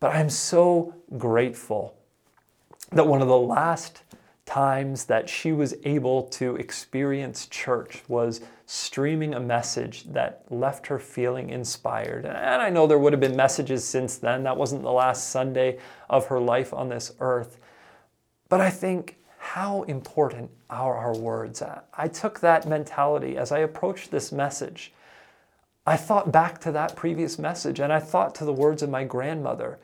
But 0.00 0.14
I'm 0.14 0.30
so 0.30 0.94
grateful 1.16 1.96
that 2.92 3.06
one 3.06 3.20
of 3.20 3.28
the 3.28 3.38
last 3.38 4.02
times 4.46 5.04
that 5.04 5.28
she 5.28 5.52
was 5.52 5.74
able 5.84 6.22
to 6.22 6.56
experience 6.56 7.46
church 7.46 8.02
was 8.08 8.40
streaming 8.64 9.34
a 9.34 9.40
message 9.40 10.04
that 10.04 10.44
left 10.50 10.86
her 10.86 10.98
feeling 10.98 11.50
inspired. 11.50 12.24
And 12.24 12.62
I 12.62 12.70
know 12.70 12.86
there 12.86 12.98
would 12.98 13.12
have 13.12 13.20
been 13.20 13.36
messages 13.36 13.84
since 13.84 14.16
then. 14.16 14.44
That 14.44 14.56
wasn't 14.56 14.82
the 14.82 14.90
last 14.90 15.30
Sunday 15.30 15.78
of 16.08 16.26
her 16.26 16.40
life 16.40 16.72
on 16.72 16.88
this 16.88 17.12
earth. 17.20 17.58
But 18.48 18.62
I 18.62 18.70
think 18.70 19.18
how 19.38 19.82
important 19.82 20.50
are 20.70 20.96
our 20.96 21.16
words. 21.16 21.62
I 21.94 22.08
took 22.08 22.40
that 22.40 22.66
mentality 22.66 23.36
as 23.36 23.52
I 23.52 23.58
approached 23.58 24.10
this 24.10 24.32
message. 24.32 24.92
I 25.88 25.96
thought 25.96 26.30
back 26.30 26.60
to 26.60 26.72
that 26.72 26.96
previous 26.96 27.38
message 27.38 27.80
and 27.80 27.90
I 27.90 27.98
thought 27.98 28.34
to 28.36 28.44
the 28.44 28.52
words 28.52 28.82
of 28.82 28.90
my 28.90 29.04
grandmother 29.04 29.78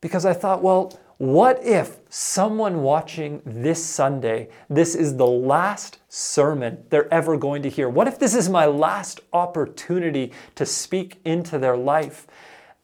because 0.00 0.24
I 0.24 0.34
thought, 0.34 0.62
well, 0.62 0.96
what 1.18 1.64
if 1.64 1.98
someone 2.08 2.82
watching 2.82 3.42
this 3.44 3.84
Sunday, 3.84 4.48
this 4.70 4.94
is 4.94 5.16
the 5.16 5.26
last 5.26 5.98
sermon 6.08 6.84
they're 6.90 7.12
ever 7.12 7.36
going 7.36 7.62
to 7.62 7.68
hear? 7.68 7.88
What 7.88 8.06
if 8.06 8.20
this 8.20 8.34
is 8.34 8.48
my 8.48 8.66
last 8.66 9.20
opportunity 9.32 10.32
to 10.54 10.64
speak 10.64 11.20
into 11.24 11.58
their 11.58 11.76
life? 11.76 12.26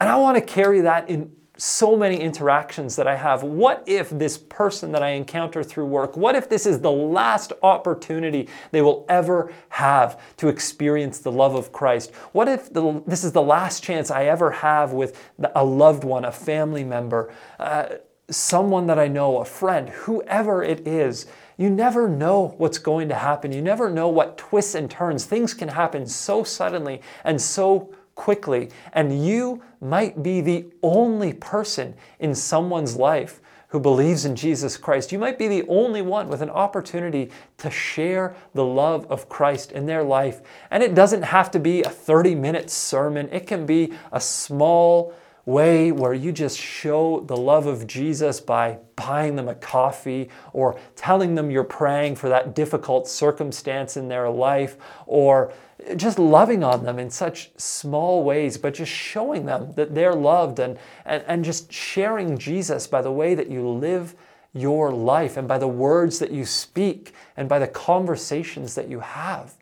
And 0.00 0.08
I 0.08 0.16
want 0.16 0.36
to 0.36 0.40
carry 0.40 0.80
that 0.80 1.08
in 1.08 1.30
so 1.58 1.96
many 1.96 2.20
interactions 2.20 2.94
that 2.96 3.08
I 3.08 3.16
have. 3.16 3.42
What 3.42 3.82
if 3.84 4.10
this 4.10 4.38
person 4.38 4.92
that 4.92 5.02
I 5.02 5.10
encounter 5.10 5.64
through 5.64 5.86
work, 5.86 6.16
what 6.16 6.36
if 6.36 6.48
this 6.48 6.64
is 6.64 6.80
the 6.80 6.92
last 6.92 7.52
opportunity 7.62 8.48
they 8.70 8.80
will 8.80 9.04
ever 9.08 9.52
have 9.70 10.20
to 10.36 10.48
experience 10.48 11.18
the 11.18 11.32
love 11.32 11.56
of 11.56 11.72
Christ? 11.72 12.14
What 12.32 12.48
if 12.48 12.72
the, 12.72 13.02
this 13.06 13.24
is 13.24 13.32
the 13.32 13.42
last 13.42 13.82
chance 13.82 14.10
I 14.10 14.26
ever 14.26 14.52
have 14.52 14.92
with 14.92 15.20
a 15.54 15.64
loved 15.64 16.04
one, 16.04 16.24
a 16.24 16.32
family 16.32 16.84
member? 16.84 17.34
Uh, 17.58 17.96
someone 18.30 18.86
that 18.86 18.98
I 18.98 19.08
know, 19.08 19.38
a 19.38 19.44
friend, 19.44 19.88
whoever 19.88 20.62
it 20.62 20.86
is, 20.86 21.26
you 21.56 21.70
never 21.70 22.08
know 22.08 22.54
what's 22.58 22.78
going 22.78 23.08
to 23.08 23.16
happen. 23.16 23.50
You 23.50 23.62
never 23.62 23.90
know 23.90 24.08
what 24.08 24.38
twists 24.38 24.76
and 24.76 24.88
turns. 24.88 25.24
Things 25.24 25.54
can 25.54 25.68
happen 25.68 26.06
so 26.06 26.44
suddenly 26.44 27.02
and 27.24 27.40
so 27.40 27.92
quickly, 28.18 28.68
and 28.92 29.24
you 29.24 29.62
might 29.80 30.22
be 30.22 30.42
the 30.42 30.66
only 30.82 31.32
person 31.32 31.94
in 32.18 32.34
someone's 32.34 32.96
life 32.96 33.40
who 33.68 33.78
believes 33.78 34.24
in 34.24 34.34
Jesus 34.34 34.76
Christ. 34.76 35.12
You 35.12 35.18
might 35.18 35.38
be 35.38 35.46
the 35.46 35.64
only 35.68 36.02
one 36.02 36.28
with 36.28 36.42
an 36.42 36.50
opportunity 36.50 37.30
to 37.58 37.70
share 37.70 38.34
the 38.54 38.64
love 38.64 39.06
of 39.10 39.28
Christ 39.28 39.70
in 39.70 39.86
their 39.86 40.02
life. 40.02 40.40
And 40.70 40.82
it 40.82 40.94
doesn't 40.94 41.22
have 41.22 41.50
to 41.52 41.60
be 41.60 41.82
a 41.82 41.90
30 41.90 42.34
minute 42.34 42.70
sermon, 42.70 43.28
it 43.30 43.46
can 43.46 43.66
be 43.66 43.92
a 44.10 44.20
small, 44.20 45.14
way 45.48 45.90
where 45.90 46.12
you 46.12 46.30
just 46.30 46.58
show 46.58 47.20
the 47.20 47.36
love 47.36 47.66
of 47.66 47.86
Jesus 47.86 48.38
by 48.38 48.78
buying 48.96 49.34
them 49.34 49.48
a 49.48 49.54
coffee 49.54 50.28
or 50.52 50.78
telling 50.94 51.34
them 51.34 51.50
you're 51.50 51.64
praying 51.64 52.16
for 52.16 52.28
that 52.28 52.54
difficult 52.54 53.08
circumstance 53.08 53.96
in 53.96 54.08
their 54.08 54.28
life 54.28 54.76
or 55.06 55.50
just 55.96 56.18
loving 56.18 56.62
on 56.62 56.84
them 56.84 56.98
in 56.98 57.08
such 57.08 57.50
small 57.56 58.24
ways, 58.24 58.58
but 58.58 58.74
just 58.74 58.92
showing 58.92 59.46
them 59.46 59.72
that 59.72 59.94
they're 59.94 60.14
loved 60.14 60.58
and, 60.58 60.78
and, 61.06 61.24
and 61.26 61.44
just 61.44 61.72
sharing 61.72 62.36
Jesus 62.36 62.86
by 62.86 63.00
the 63.00 63.12
way 63.12 63.34
that 63.34 63.50
you 63.50 63.66
live 63.66 64.14
your 64.52 64.92
life 64.92 65.38
and 65.38 65.48
by 65.48 65.56
the 65.56 65.68
words 65.68 66.18
that 66.18 66.30
you 66.30 66.44
speak 66.44 67.14
and 67.38 67.48
by 67.48 67.58
the 67.58 67.68
conversations 67.68 68.74
that 68.74 68.88
you 68.88 69.00
have. 69.00 69.54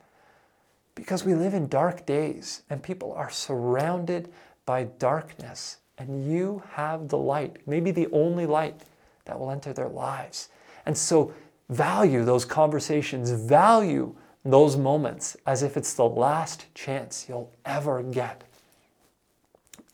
Because 0.96 1.24
we 1.24 1.34
live 1.34 1.54
in 1.54 1.68
dark 1.68 2.06
days 2.06 2.62
and 2.68 2.82
people 2.82 3.12
are 3.12 3.30
surrounded 3.30 4.32
by 4.66 4.84
darkness, 4.98 5.78
and 5.96 6.30
you 6.30 6.62
have 6.72 7.08
the 7.08 7.16
light, 7.16 7.56
maybe 7.66 7.90
the 7.90 8.08
only 8.12 8.44
light 8.44 8.82
that 9.24 9.38
will 9.38 9.50
enter 9.50 9.72
their 9.72 9.88
lives. 9.88 10.48
And 10.84 10.96
so 10.96 11.32
value 11.70 12.24
those 12.24 12.44
conversations, 12.44 13.30
value 13.30 14.14
those 14.44 14.76
moments 14.76 15.36
as 15.46 15.62
if 15.62 15.76
it's 15.76 15.94
the 15.94 16.08
last 16.08 16.66
chance 16.74 17.26
you'll 17.28 17.52
ever 17.64 18.02
get. 18.02 18.44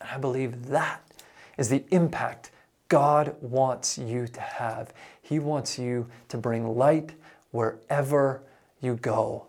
And 0.01 0.09
I 0.09 0.17
believe 0.17 0.67
that 0.67 1.01
is 1.57 1.69
the 1.69 1.83
impact 1.91 2.51
God 2.89 3.35
wants 3.41 3.97
you 3.97 4.27
to 4.27 4.41
have. 4.41 4.93
He 5.21 5.39
wants 5.39 5.79
you 5.79 6.07
to 6.29 6.37
bring 6.37 6.75
light 6.75 7.13
wherever 7.51 8.43
you 8.81 8.95
go. 8.97 9.47